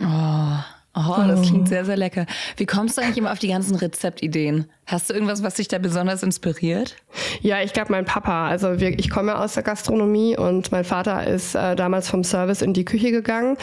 Oh. 0.00 0.58
Oh, 0.96 1.24
das 1.26 1.42
klingt 1.42 1.68
sehr, 1.68 1.84
sehr 1.84 1.96
lecker. 1.96 2.24
Wie 2.56 2.66
kommst 2.66 2.96
du 2.96 3.02
eigentlich 3.02 3.18
immer 3.18 3.32
auf 3.32 3.40
die 3.40 3.48
ganzen 3.48 3.74
Rezeptideen? 3.74 4.66
Hast 4.86 5.08
du 5.08 5.14
irgendwas, 5.14 5.42
was 5.42 5.54
dich 5.54 5.68
da 5.68 5.78
besonders 5.78 6.22
inspiriert? 6.22 6.96
Ja, 7.40 7.62
ich 7.62 7.72
glaube, 7.72 7.90
mein 7.90 8.04
Papa. 8.04 8.48
Also 8.48 8.80
wir, 8.80 8.98
ich 8.98 9.08
komme 9.08 9.38
aus 9.38 9.54
der 9.54 9.62
Gastronomie 9.62 10.36
und 10.36 10.72
mein 10.72 10.84
Vater 10.84 11.26
ist 11.26 11.54
äh, 11.54 11.74
damals 11.74 12.10
vom 12.10 12.22
Service 12.22 12.60
in 12.60 12.74
die 12.74 12.84
Küche 12.84 13.10
gegangen 13.10 13.56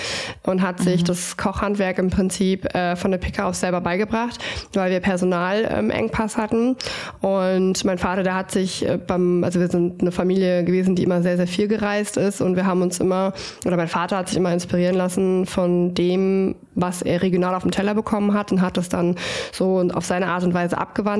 und 0.44 0.64
hat 0.64 0.80
mhm. 0.80 0.84
sich 0.84 1.04
das 1.04 1.38
Kochhandwerk 1.38 2.00
im 2.00 2.10
Prinzip 2.10 2.74
äh, 2.74 2.96
von 2.96 3.12
der 3.12 3.20
Picke 3.20 3.46
auf 3.46 3.54
selber 3.54 3.82
beigebracht, 3.82 4.40
weil 4.74 4.92
wir 4.92 5.00
Personalengpass 5.00 6.38
ähm, 6.38 6.42
hatten. 6.42 6.78
Und 7.22 7.86
mein 7.86 8.00
Vater, 8.00 8.24
der 8.24 8.34
hat 8.34 8.50
sich 8.50 8.88
äh, 8.88 8.98
beim, 8.98 9.44
also 9.44 9.60
wir 9.60 9.68
sind 9.68 10.02
eine 10.02 10.12
Familie 10.12 10.64
gewesen, 10.64 10.96
die 10.96 11.04
immer 11.04 11.22
sehr, 11.22 11.38
sehr 11.38 11.48
viel 11.48 11.68
gereist 11.68 12.18
ist 12.18 12.42
und 12.42 12.56
wir 12.56 12.66
haben 12.66 12.82
uns 12.82 13.00
immer, 13.00 13.34
oder 13.66 13.78
mein 13.78 13.88
Vater 13.88 14.18
hat 14.18 14.30
sich 14.30 14.38
immer 14.38 14.52
inspirieren 14.52 14.96
lassen 14.96 15.46
von 15.46 15.94
dem, 15.94 16.56
was 16.74 17.04
er 17.04 17.22
regional 17.22 17.54
auf 17.54 17.62
dem 17.62 17.72
Teller 17.72 17.94
bekommen 17.94 18.34
hat 18.34 18.52
und 18.52 18.62
hat 18.62 18.78
das 18.78 18.90
dann 18.90 19.16
so 19.52 19.88
auf 19.94 20.06
seine 20.06 20.28
Art 20.28 20.44
und 20.44 20.56
Weise 20.56 20.80
abgewandelt. 20.80 21.11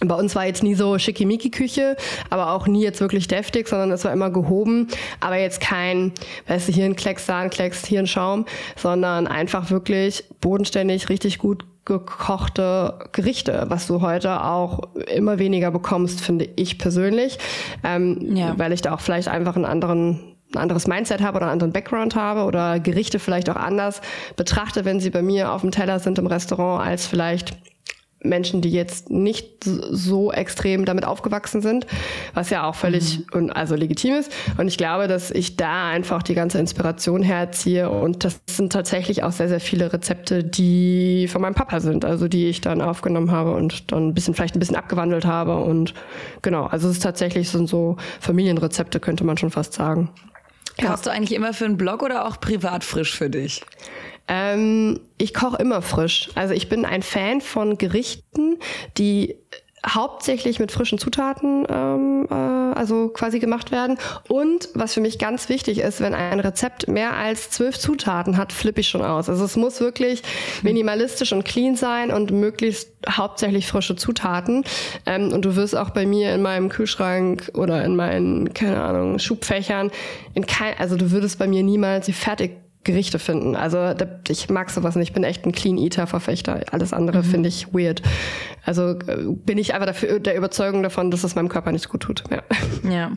Bei 0.00 0.14
uns 0.14 0.34
war 0.34 0.46
jetzt 0.46 0.62
nie 0.62 0.74
so 0.74 0.98
schickimicki-Küche, 0.98 1.96
aber 2.28 2.52
auch 2.52 2.66
nie 2.66 2.82
jetzt 2.82 3.00
wirklich 3.00 3.28
deftig, 3.28 3.66
sondern 3.68 3.90
es 3.92 4.04
war 4.04 4.12
immer 4.12 4.30
gehoben. 4.30 4.88
Aber 5.20 5.36
jetzt 5.36 5.60
kein, 5.60 6.12
weißt 6.46 6.68
du, 6.68 6.72
hier 6.72 6.84
ein 6.84 6.96
Klecks, 6.96 7.26
da 7.26 7.38
ein 7.38 7.50
Klecks, 7.50 7.86
hier 7.86 8.00
ein 8.00 8.06
Schaum, 8.06 8.44
sondern 8.76 9.26
einfach 9.26 9.70
wirklich 9.70 10.24
bodenständig, 10.40 11.08
richtig 11.08 11.38
gut 11.38 11.64
gekochte 11.86 12.98
Gerichte, 13.12 13.66
was 13.68 13.86
du 13.86 14.00
heute 14.00 14.44
auch 14.44 14.80
immer 15.14 15.38
weniger 15.38 15.70
bekommst, 15.70 16.20
finde 16.20 16.48
ich 16.56 16.78
persönlich, 16.78 17.38
ähm, 17.84 18.36
ja. 18.36 18.58
weil 18.58 18.72
ich 18.72 18.82
da 18.82 18.92
auch 18.92 19.00
vielleicht 19.00 19.28
einfach 19.28 19.54
einen 19.54 19.64
anderen 19.64 20.34
ein 20.54 20.58
anderes 20.58 20.86
Mindset 20.86 21.22
habe 21.22 21.36
oder 21.36 21.46
einen 21.46 21.54
anderen 21.54 21.72
Background 21.72 22.14
habe 22.14 22.44
oder 22.44 22.78
Gerichte 22.78 23.18
vielleicht 23.18 23.50
auch 23.50 23.56
anders 23.56 24.00
betrachte, 24.36 24.84
wenn 24.84 25.00
sie 25.00 25.10
bei 25.10 25.20
mir 25.20 25.50
auf 25.50 25.62
dem 25.62 25.72
Teller 25.72 25.98
sind 25.98 26.18
im 26.18 26.26
Restaurant, 26.28 26.86
als 26.86 27.06
vielleicht 27.06 27.56
Menschen, 28.28 28.60
die 28.60 28.70
jetzt 28.70 29.10
nicht 29.10 29.64
so 29.64 30.32
extrem 30.32 30.84
damit 30.84 31.04
aufgewachsen 31.04 31.60
sind, 31.60 31.86
was 32.34 32.50
ja 32.50 32.66
auch 32.68 32.74
völlig 32.74 33.20
mhm. 33.34 33.50
also 33.50 33.74
legitim 33.74 34.14
ist. 34.14 34.32
Und 34.56 34.68
ich 34.68 34.78
glaube, 34.78 35.08
dass 35.08 35.30
ich 35.30 35.56
da 35.56 35.88
einfach 35.88 36.22
die 36.22 36.34
ganze 36.34 36.58
Inspiration 36.58 37.22
herziehe. 37.22 37.90
Und 37.90 38.24
das 38.24 38.40
sind 38.48 38.72
tatsächlich 38.72 39.22
auch 39.22 39.32
sehr, 39.32 39.48
sehr 39.48 39.60
viele 39.60 39.92
Rezepte, 39.92 40.44
die 40.44 41.28
von 41.28 41.42
meinem 41.42 41.54
Papa 41.54 41.80
sind, 41.80 42.04
also 42.04 42.28
die 42.28 42.46
ich 42.46 42.60
dann 42.60 42.80
aufgenommen 42.80 43.30
habe 43.30 43.52
und 43.52 43.92
dann 43.92 44.08
ein 44.08 44.14
bisschen, 44.14 44.34
vielleicht 44.34 44.56
ein 44.56 44.60
bisschen 44.60 44.76
abgewandelt 44.76 45.24
habe. 45.24 45.56
Und 45.56 45.94
genau, 46.42 46.66
also 46.66 46.88
es 46.88 46.96
ist 46.96 47.02
tatsächlich 47.02 47.48
sind 47.48 47.68
so 47.68 47.96
Familienrezepte, 48.20 49.00
könnte 49.00 49.24
man 49.24 49.36
schon 49.36 49.50
fast 49.50 49.72
sagen. 49.72 50.10
Kochst 50.78 51.06
ja. 51.06 51.12
du 51.12 51.16
eigentlich 51.16 51.34
immer 51.34 51.54
für 51.54 51.64
einen 51.64 51.78
Blog 51.78 52.02
oder 52.02 52.26
auch 52.26 52.38
privat 52.38 52.84
frisch 52.84 53.16
für 53.16 53.30
dich? 53.30 53.62
Ähm, 54.28 55.00
ich 55.18 55.34
koche 55.34 55.56
immer 55.58 55.82
frisch. 55.82 56.30
Also 56.34 56.54
ich 56.54 56.68
bin 56.68 56.84
ein 56.84 57.02
Fan 57.02 57.40
von 57.40 57.78
Gerichten, 57.78 58.58
die 58.98 59.36
hauptsächlich 59.88 60.58
mit 60.58 60.72
frischen 60.72 60.98
Zutaten 60.98 61.64
ähm, 61.68 62.26
äh, 62.28 62.34
also 62.34 63.08
quasi 63.08 63.38
gemacht 63.38 63.70
werden. 63.70 63.98
Und 64.28 64.68
was 64.74 64.94
für 64.94 65.00
mich 65.00 65.18
ganz 65.18 65.48
wichtig 65.48 65.78
ist, 65.78 66.00
wenn 66.00 66.14
ein 66.14 66.40
Rezept 66.40 66.88
mehr 66.88 67.14
als 67.14 67.50
zwölf 67.50 67.78
Zutaten 67.78 68.36
hat, 68.36 68.52
flippe 68.52 68.80
ich 68.80 68.88
schon 68.88 69.02
aus. 69.02 69.28
Also 69.28 69.44
es 69.44 69.56
muss 69.56 69.80
wirklich 69.80 70.22
minimalistisch 70.62 71.32
und 71.32 71.44
clean 71.44 71.76
sein 71.76 72.10
und 72.10 72.32
möglichst 72.32 72.90
hauptsächlich 73.08 73.66
frische 73.68 73.96
Zutaten. 73.96 74.64
Ähm, 75.06 75.32
und 75.32 75.44
du 75.44 75.54
wirst 75.56 75.76
auch 75.76 75.90
bei 75.90 76.04
mir 76.04 76.34
in 76.34 76.42
meinem 76.42 76.68
Kühlschrank 76.68 77.50
oder 77.54 77.84
in 77.84 77.94
meinen, 77.94 78.52
keine 78.54 78.82
Ahnung, 78.82 79.18
Schubfächern 79.18 79.90
in 80.34 80.46
kein, 80.46 80.76
also 80.78 80.96
du 80.96 81.12
würdest 81.12 81.38
bei 81.38 81.46
mir 81.46 81.62
niemals 81.62 82.06
die 82.06 82.12
fertig 82.12 82.65
Gerichte 82.86 83.18
finden. 83.18 83.56
Also 83.56 83.94
ich 84.28 84.48
mag 84.48 84.70
sowas 84.70 84.96
nicht. 84.96 85.08
Ich 85.08 85.14
bin 85.14 85.24
echt 85.24 85.44
ein 85.44 85.52
Clean 85.52 85.76
Eater 85.76 86.06
Verfechter. 86.06 86.60
Alles 86.70 86.92
andere 86.92 87.18
mhm. 87.18 87.24
finde 87.24 87.48
ich 87.48 87.74
weird. 87.74 88.00
Also 88.64 88.92
äh, 88.92 89.24
bin 89.26 89.58
ich 89.58 89.74
einfach 89.74 89.86
dafür 89.86 90.20
der 90.20 90.36
Überzeugung 90.36 90.82
davon, 90.82 91.10
dass 91.10 91.24
es 91.24 91.34
meinem 91.34 91.48
Körper 91.48 91.72
nicht 91.72 91.88
gut 91.88 92.02
tut. 92.02 92.24
Ja. 92.30 92.42
ja. 92.90 93.12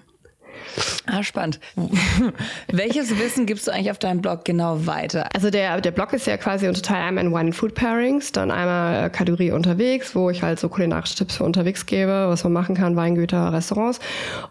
Ah, 1.06 1.24
spannend. 1.24 1.60
Welches 2.72 3.18
Wissen 3.18 3.46
gibst 3.46 3.68
du 3.68 3.72
eigentlich 3.72 3.92
auf 3.92 3.98
deinem 3.98 4.22
Blog 4.22 4.44
genau 4.44 4.86
weiter? 4.86 5.28
Also 5.34 5.50
der, 5.50 5.80
der 5.82 5.92
Blog 5.92 6.14
ist 6.14 6.28
ja 6.28 6.38
quasi 6.38 6.68
unterteilt 6.68 7.06
einmal 7.06 7.26
in 7.26 7.34
Wine 7.34 7.54
Food 7.54 7.76
Pairings, 7.76 8.32
dann 8.32 8.52
einmal 8.52 9.06
äh, 9.06 9.10
Kategorie 9.10 9.52
unterwegs, 9.52 10.16
wo 10.16 10.30
ich 10.30 10.44
halt 10.44 10.60
so 10.60 10.70
kulinarische 10.70 11.16
Tipps 11.16 11.38
für 11.38 11.44
unterwegs 11.44 11.86
gebe, 11.86 12.28
was 12.28 12.44
man 12.44 12.54
machen 12.54 12.76
kann, 12.76 12.96
Weingüter, 12.96 13.54
Restaurants 13.54 14.00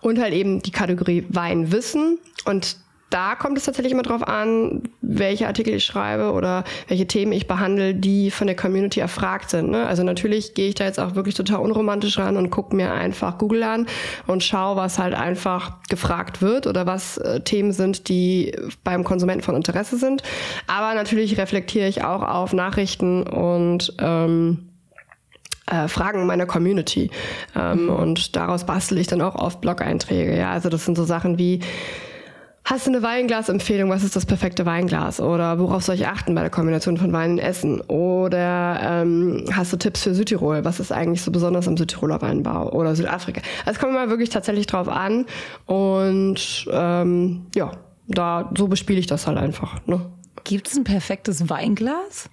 und 0.00 0.18
halt 0.18 0.32
eben 0.32 0.62
die 0.62 0.72
Kategorie 0.72 1.26
Weinwissen 1.28 2.18
und 2.44 2.76
da 3.10 3.34
kommt 3.34 3.56
es 3.56 3.64
tatsächlich 3.64 3.92
immer 3.92 4.02
drauf 4.02 4.26
an, 4.26 4.82
welche 5.00 5.46
Artikel 5.46 5.74
ich 5.74 5.84
schreibe 5.84 6.32
oder 6.32 6.64
welche 6.88 7.06
Themen 7.06 7.32
ich 7.32 7.46
behandle, 7.46 7.94
die 7.94 8.30
von 8.30 8.46
der 8.46 8.56
Community 8.56 9.00
erfragt 9.00 9.50
sind. 9.50 9.70
Ne? 9.70 9.86
Also 9.86 10.02
natürlich 10.02 10.54
gehe 10.54 10.68
ich 10.68 10.74
da 10.74 10.84
jetzt 10.84 11.00
auch 11.00 11.14
wirklich 11.14 11.34
total 11.34 11.60
unromantisch 11.60 12.18
ran 12.18 12.36
und 12.36 12.50
gucke 12.50 12.76
mir 12.76 12.92
einfach 12.92 13.38
Google 13.38 13.62
an 13.62 13.86
und 14.26 14.42
schaue, 14.42 14.76
was 14.76 14.98
halt 14.98 15.14
einfach 15.14 15.78
gefragt 15.88 16.42
wird 16.42 16.66
oder 16.66 16.86
was 16.86 17.16
äh, 17.18 17.40
Themen 17.40 17.72
sind, 17.72 18.08
die 18.08 18.54
beim 18.84 19.04
Konsumenten 19.04 19.42
von 19.42 19.56
Interesse 19.56 19.96
sind. 19.96 20.22
Aber 20.66 20.94
natürlich 20.94 21.38
reflektiere 21.38 21.88
ich 21.88 22.04
auch 22.04 22.22
auf 22.22 22.52
Nachrichten 22.52 23.22
und 23.22 23.94
ähm, 24.00 24.68
äh, 25.70 25.88
Fragen 25.88 26.26
meiner 26.26 26.46
Community. 26.46 27.10
Ähm, 27.56 27.84
mhm. 27.84 27.90
Und 27.90 28.36
daraus 28.36 28.64
bastel 28.64 28.98
ich 28.98 29.06
dann 29.06 29.22
auch 29.22 29.34
oft 29.34 29.60
Blog-Einträge. 29.60 30.36
Ja, 30.36 30.50
also 30.50 30.68
das 30.68 30.84
sind 30.84 30.96
so 30.96 31.04
Sachen 31.04 31.38
wie 31.38 31.60
Hast 32.68 32.86
du 32.86 32.90
eine 32.90 33.02
Weinglasempfehlung? 33.02 33.88
Was 33.88 34.04
ist 34.04 34.14
das 34.14 34.26
perfekte 34.26 34.66
Weinglas? 34.66 35.22
Oder 35.22 35.58
worauf 35.58 35.82
soll 35.82 35.94
ich 35.94 36.06
achten 36.06 36.34
bei 36.34 36.42
der 36.42 36.50
Kombination 36.50 36.98
von 36.98 37.10
Wein 37.14 37.30
und 37.30 37.38
Essen? 37.38 37.80
Oder 37.80 38.78
ähm, 38.82 39.46
hast 39.50 39.72
du 39.72 39.78
Tipps 39.78 40.02
für 40.02 40.14
Südtirol? 40.14 40.66
Was 40.66 40.78
ist 40.78 40.92
eigentlich 40.92 41.22
so 41.22 41.30
besonders 41.30 41.66
am 41.66 41.78
Südtiroler 41.78 42.20
Weinbau 42.20 42.70
oder 42.72 42.94
Südafrika? 42.94 43.40
Also 43.60 43.70
es 43.70 43.78
kommt 43.78 43.94
mal 43.94 44.10
wirklich 44.10 44.28
tatsächlich 44.28 44.66
drauf 44.66 44.86
an. 44.86 45.24
Und 45.64 46.68
ähm, 46.70 47.46
ja, 47.54 47.70
da 48.06 48.50
so 48.54 48.68
bespiele 48.68 49.00
ich 49.00 49.06
das 49.06 49.26
halt 49.26 49.38
einfach. 49.38 49.78
Ne? 49.86 50.04
Gibt 50.44 50.68
es 50.68 50.76
ein 50.76 50.84
perfektes 50.84 51.48
Weinglas? 51.48 52.28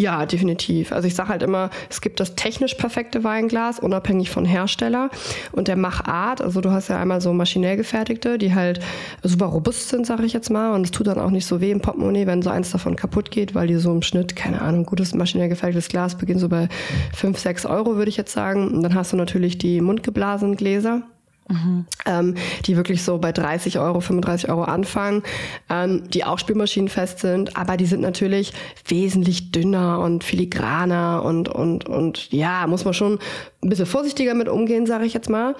Ja, 0.00 0.24
definitiv. 0.24 0.92
Also 0.92 1.06
ich 1.06 1.14
sage 1.14 1.28
halt 1.28 1.42
immer, 1.42 1.68
es 1.90 2.00
gibt 2.00 2.20
das 2.20 2.34
technisch 2.34 2.72
perfekte 2.72 3.22
Weinglas, 3.22 3.78
unabhängig 3.78 4.30
von 4.30 4.46
Hersteller 4.46 5.10
und 5.52 5.68
der 5.68 5.76
Machart. 5.76 6.40
Also 6.40 6.62
du 6.62 6.70
hast 6.70 6.88
ja 6.88 6.98
einmal 6.98 7.20
so 7.20 7.34
maschinell 7.34 7.76
gefertigte, 7.76 8.38
die 8.38 8.54
halt 8.54 8.80
super 9.22 9.44
robust 9.44 9.90
sind, 9.90 10.06
sage 10.06 10.24
ich 10.24 10.32
jetzt 10.32 10.48
mal. 10.48 10.72
Und 10.72 10.84
es 10.84 10.90
tut 10.90 11.06
dann 11.06 11.18
auch 11.18 11.28
nicht 11.28 11.44
so 11.44 11.60
weh 11.60 11.70
im 11.70 11.82
Portemonnaie, 11.82 12.26
wenn 12.26 12.40
so 12.40 12.48
eins 12.48 12.70
davon 12.70 12.96
kaputt 12.96 13.30
geht, 13.30 13.54
weil 13.54 13.66
die 13.66 13.74
so 13.74 13.92
im 13.92 14.00
Schnitt, 14.00 14.36
keine 14.36 14.62
Ahnung, 14.62 14.86
gutes 14.86 15.12
maschinell 15.12 15.50
gefertigtes 15.50 15.90
Glas 15.90 16.14
beginnt 16.14 16.40
so 16.40 16.48
bei 16.48 16.70
5, 17.14 17.38
6 17.38 17.66
Euro, 17.66 17.96
würde 17.96 18.08
ich 18.08 18.16
jetzt 18.16 18.32
sagen. 18.32 18.72
Und 18.72 18.82
dann 18.82 18.94
hast 18.94 19.12
du 19.12 19.18
natürlich 19.18 19.58
die 19.58 19.82
mundgeblasenen 19.82 20.56
Gläser. 20.56 21.02
Mhm. 21.50 21.84
Ähm, 22.06 22.34
die 22.66 22.76
wirklich 22.76 23.02
so 23.02 23.18
bei 23.18 23.32
30 23.32 23.78
Euro, 23.78 24.00
35 24.00 24.48
Euro 24.48 24.62
anfangen, 24.62 25.22
ähm, 25.68 26.08
die 26.08 26.24
auch 26.24 26.38
spülmaschinenfest 26.38 27.18
sind, 27.18 27.56
aber 27.56 27.76
die 27.76 27.86
sind 27.86 28.00
natürlich 28.00 28.52
wesentlich 28.86 29.50
dünner 29.50 29.98
und 29.98 30.22
filigraner 30.22 31.24
und, 31.24 31.48
und, 31.48 31.88
und 31.88 32.30
ja, 32.32 32.66
muss 32.68 32.84
man 32.84 32.94
schon 32.94 33.18
ein 33.62 33.68
bisschen 33.68 33.86
vorsichtiger 33.86 34.34
mit 34.34 34.48
umgehen, 34.48 34.86
sage 34.86 35.04
ich 35.04 35.12
jetzt 35.12 35.28
mal 35.28 35.56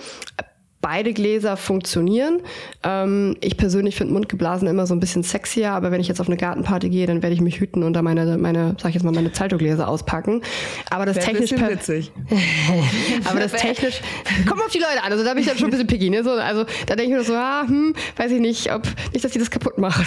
beide 0.80 1.12
Gläser 1.12 1.56
funktionieren. 1.56 2.40
Ähm, 2.82 3.36
ich 3.40 3.56
persönlich 3.56 3.96
finde 3.96 4.14
Mundgeblasen 4.14 4.66
immer 4.66 4.86
so 4.86 4.94
ein 4.94 5.00
bisschen 5.00 5.22
sexier, 5.22 5.72
aber 5.72 5.90
wenn 5.90 6.00
ich 6.00 6.08
jetzt 6.08 6.20
auf 6.20 6.26
eine 6.26 6.36
Gartenparty 6.36 6.88
gehe, 6.88 7.06
dann 7.06 7.22
werde 7.22 7.34
ich 7.34 7.40
mich 7.40 7.60
hüten 7.60 7.82
und 7.82 7.92
da 7.92 8.02
meine, 8.02 8.38
meine, 8.38 8.76
sag 8.80 8.90
ich 8.90 8.94
jetzt 8.94 9.04
mal, 9.04 9.12
meine 9.12 9.32
Zalto-Gläser 9.32 9.88
auspacken. 9.88 10.42
Aber 10.88 11.06
das 11.06 11.16
Wäre 11.16 11.26
technisch. 11.26 11.52
witzig. 11.52 12.12
aber 13.24 13.40
das 13.40 13.52
technisch. 13.52 14.00
Kommt 14.48 14.62
auf 14.62 14.70
die 14.70 14.78
Leute 14.78 15.02
an. 15.04 15.12
Also 15.12 15.24
da 15.24 15.34
bin 15.34 15.42
ich 15.42 15.48
dann 15.48 15.58
schon 15.58 15.68
ein 15.68 15.72
bisschen 15.72 15.86
picky. 15.86 16.08
Ne? 16.08 16.24
So, 16.24 16.30
also 16.32 16.64
da 16.86 16.96
denke 16.96 17.12
ich 17.12 17.18
mir 17.18 17.24
so, 17.24 17.34
ah, 17.34 17.64
hm, 17.66 17.94
weiß 18.16 18.32
ich 18.32 18.40
nicht, 18.40 18.72
ob 18.72 18.82
nicht, 19.12 19.24
dass 19.24 19.32
die 19.32 19.38
das 19.38 19.50
kaputt 19.50 19.78
macht. 19.78 20.06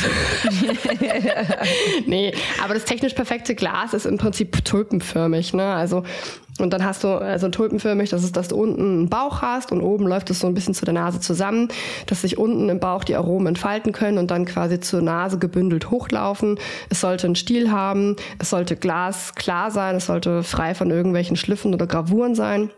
nee, 2.07 2.33
aber 2.63 2.73
das 2.73 2.85
technisch 2.85 3.13
perfekte 3.13 3.53
Glas 3.53 3.93
ist 3.93 4.05
im 4.05 4.17
Prinzip 4.17 4.65
tulpenförmig. 4.65 5.53
Ne? 5.53 5.65
Also 5.73 6.03
und 6.59 6.71
dann 6.71 6.85
hast 6.85 7.03
du 7.03 7.07
also 7.09 7.49
tulpenförmig, 7.49 8.11
das 8.11 8.23
ist, 8.23 8.37
dass 8.37 8.49
du 8.49 8.55
unten 8.55 8.81
einen 8.81 9.09
Bauch 9.09 9.41
hast 9.41 9.71
und 9.71 9.81
oben 9.81 10.07
läuft 10.07 10.29
es 10.29 10.39
so 10.39 10.47
ein 10.47 10.53
bisschen 10.53 10.75
zu 10.75 10.85
der 10.85 10.93
Nase 10.93 11.19
zusammen, 11.19 11.69
dass 12.05 12.21
sich 12.21 12.37
unten 12.37 12.69
im 12.69 12.79
Bauch 12.79 13.03
die 13.03 13.15
Aromen 13.15 13.47
entfalten 13.47 13.91
können 13.91 14.19
und 14.19 14.29
dann 14.29 14.45
quasi 14.45 14.79
zur 14.79 15.01
Nase 15.01 15.39
gebündelt 15.39 15.89
hochlaufen. 15.89 16.59
Es 16.89 17.01
sollte 17.01 17.25
einen 17.25 17.35
Stiel 17.35 17.71
haben, 17.71 18.15
es 18.39 18.51
sollte 18.51 18.75
glasklar 18.75 19.71
sein, 19.71 19.95
es 19.95 20.05
sollte 20.05 20.43
frei 20.43 20.75
von 20.75 20.91
irgendwelchen 20.91 21.35
Schliffen 21.35 21.73
oder 21.73 21.87
Gravuren 21.87 22.35
sein. 22.35 22.69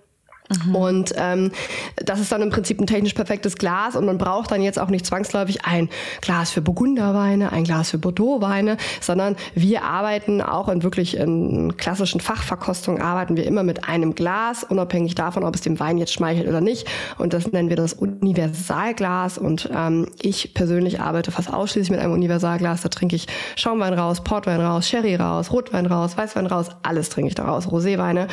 Mhm. 0.65 0.75
Und 0.75 1.13
ähm, 1.17 1.51
das 1.97 2.19
ist 2.19 2.31
dann 2.31 2.41
im 2.41 2.49
Prinzip 2.49 2.79
ein 2.79 2.87
technisch 2.87 3.13
perfektes 3.13 3.57
Glas 3.57 3.95
und 3.95 4.05
man 4.05 4.17
braucht 4.17 4.51
dann 4.51 4.61
jetzt 4.61 4.79
auch 4.79 4.89
nicht 4.89 5.05
zwangsläufig 5.05 5.65
ein 5.65 5.89
Glas 6.21 6.51
für 6.51 6.61
Burgunderweine, 6.61 7.51
ein 7.51 7.63
Glas 7.63 7.89
für 7.89 7.97
Bordeauxweine, 7.97 8.77
sondern 9.01 9.35
wir 9.53 9.83
arbeiten 9.83 10.41
auch 10.41 10.69
in 10.69 10.83
wirklich 10.83 11.17
in 11.17 11.77
klassischen 11.77 12.19
Fachverkostungen 12.19 13.01
arbeiten 13.01 13.35
wir 13.35 13.45
immer 13.45 13.63
mit 13.63 13.87
einem 13.87 14.15
Glas, 14.15 14.63
unabhängig 14.63 15.15
davon, 15.15 15.43
ob 15.43 15.55
es 15.55 15.61
dem 15.61 15.79
Wein 15.79 15.97
jetzt 15.97 16.13
schmeichelt 16.13 16.47
oder 16.47 16.61
nicht. 16.61 16.87
Und 17.17 17.33
das 17.33 17.51
nennen 17.51 17.69
wir 17.69 17.75
das 17.75 17.93
Universalglas. 17.93 19.37
Und 19.37 19.69
ähm, 19.73 20.07
ich 20.21 20.53
persönlich 20.53 20.99
arbeite 20.99 21.31
fast 21.31 21.53
ausschließlich 21.53 21.91
mit 21.91 21.99
einem 21.99 22.13
Universalglas. 22.13 22.81
Da 22.81 22.89
trinke 22.89 23.15
ich 23.15 23.27
Schaumwein 23.55 23.93
raus, 23.93 24.23
Portwein 24.23 24.61
raus, 24.61 24.87
Sherry 24.87 25.15
raus, 25.15 25.51
Rotwein 25.51 25.85
raus, 25.85 26.17
Weißwein 26.17 26.45
raus, 26.45 26.69
alles 26.83 27.09
trinke 27.09 27.29
ich 27.29 27.35
daraus, 27.35 27.67
Roséweine 27.67 28.27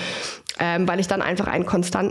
ähm, 0.59 0.87
weil 0.87 1.01
ich 1.01 1.09
dann 1.09 1.23
einfach 1.23 1.47
einen 1.47 1.67
konstanten 1.67 2.02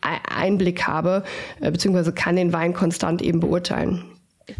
Einblick 0.00 0.86
habe, 0.86 1.24
äh, 1.60 1.70
beziehungsweise 1.70 2.12
kann 2.12 2.36
den 2.36 2.52
Wein 2.52 2.74
konstant 2.74 3.22
eben 3.22 3.40
beurteilen. 3.40 4.04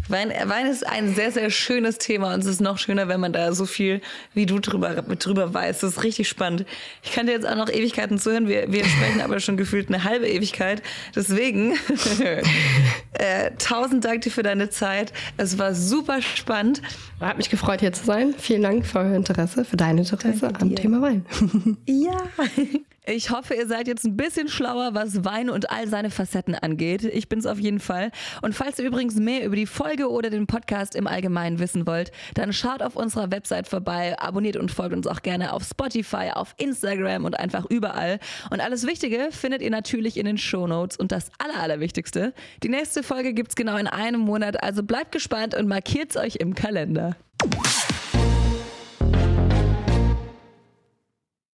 Wein, 0.07 0.31
Wein 0.45 0.67
ist 0.67 0.87
ein 0.87 1.13
sehr, 1.13 1.31
sehr 1.31 1.49
schönes 1.49 1.97
Thema 1.97 2.33
und 2.33 2.39
es 2.39 2.45
ist 2.45 2.61
noch 2.61 2.77
schöner, 2.77 3.07
wenn 3.07 3.19
man 3.19 3.33
da 3.33 3.53
so 3.53 3.65
viel 3.65 4.01
wie 4.33 4.45
du 4.45 4.59
drüber, 4.59 4.93
drüber 5.01 5.53
weiß. 5.53 5.79
Das 5.79 5.91
ist 5.91 6.03
richtig 6.03 6.29
spannend. 6.29 6.65
Ich 7.03 7.11
kann 7.11 7.25
dir 7.25 7.33
jetzt 7.33 7.47
auch 7.47 7.55
noch 7.55 7.69
Ewigkeiten 7.69 8.17
zuhören. 8.17 8.47
Wir, 8.47 8.71
wir 8.71 8.85
sprechen 8.85 9.21
aber 9.21 9.39
schon 9.39 9.57
gefühlt 9.57 9.89
eine 9.89 10.03
halbe 10.03 10.27
Ewigkeit. 10.27 10.81
Deswegen 11.15 11.73
äh, 13.13 13.51
tausend 13.57 14.05
Dank 14.05 14.21
dir 14.21 14.31
für 14.31 14.43
deine 14.43 14.69
Zeit. 14.69 15.11
Es 15.37 15.57
war 15.59 15.73
super 15.73 16.21
spannend. 16.21 16.81
Hat 17.19 17.37
mich 17.37 17.49
gefreut, 17.49 17.81
hier 17.81 17.93
zu 17.93 18.05
sein. 18.05 18.33
Vielen 18.37 18.63
Dank 18.63 18.85
für 18.85 18.99
euer 18.99 19.15
Interesse, 19.15 19.65
für 19.65 19.77
dein 19.77 19.97
Interesse 19.97 20.51
am 20.59 20.75
Thema 20.75 21.01
Wein. 21.01 21.25
ja. 21.85 22.17
Ich 23.05 23.31
hoffe, 23.31 23.53
ihr 23.53 23.67
seid 23.67 23.89
jetzt 23.89 24.05
ein 24.05 24.15
bisschen 24.15 24.47
schlauer, 24.47 24.93
was 24.93 25.25
Wein 25.25 25.49
und 25.49 25.69
all 25.69 25.89
seine 25.89 26.09
Facetten 26.09 26.55
angeht. 26.55 27.03
Ich 27.03 27.27
bin's 27.27 27.45
auf 27.45 27.59
jeden 27.59 27.81
Fall. 27.81 28.11
Und 28.41 28.55
falls 28.55 28.79
ihr 28.79 28.85
übrigens 28.85 29.15
mehr 29.15 29.45
über 29.45 29.57
die 29.57 29.65
Folge 29.65 30.09
oder 30.09 30.29
den 30.29 30.47
Podcast 30.47 30.95
im 30.95 31.05
Allgemeinen 31.05 31.59
wissen 31.59 31.85
wollt, 31.85 32.13
dann 32.33 32.53
schaut 32.53 32.81
auf 32.81 32.95
unserer 32.95 33.29
Website 33.29 33.67
vorbei, 33.67 34.17
abonniert 34.19 34.55
und 34.55 34.71
folgt 34.71 34.95
uns 34.95 35.05
auch 35.05 35.21
gerne 35.21 35.51
auf 35.51 35.65
Spotify, 35.65 36.31
auf 36.33 36.55
Instagram 36.57 37.25
und 37.25 37.37
einfach 37.37 37.65
überall. 37.69 38.19
Und 38.51 38.61
alles 38.61 38.87
Wichtige 38.87 39.27
findet 39.31 39.61
ihr 39.61 39.71
natürlich 39.71 40.15
in 40.15 40.25
den 40.25 40.37
Shownotes. 40.37 40.95
Und 40.95 41.11
das 41.11 41.29
Aller, 41.39 41.61
Allerwichtigste, 41.61 42.33
die 42.63 42.69
nächste 42.69 43.03
Folge 43.03 43.33
gibt's 43.33 43.55
genau 43.55 43.75
in 43.75 43.87
einem 43.87 44.21
Monat, 44.21 44.63
also 44.63 44.81
bleibt 44.81 45.11
gespannt 45.11 45.55
und 45.55 45.67
markiert's 45.67 46.15
euch 46.15 46.37
im 46.37 46.55
Kalender. 46.55 47.17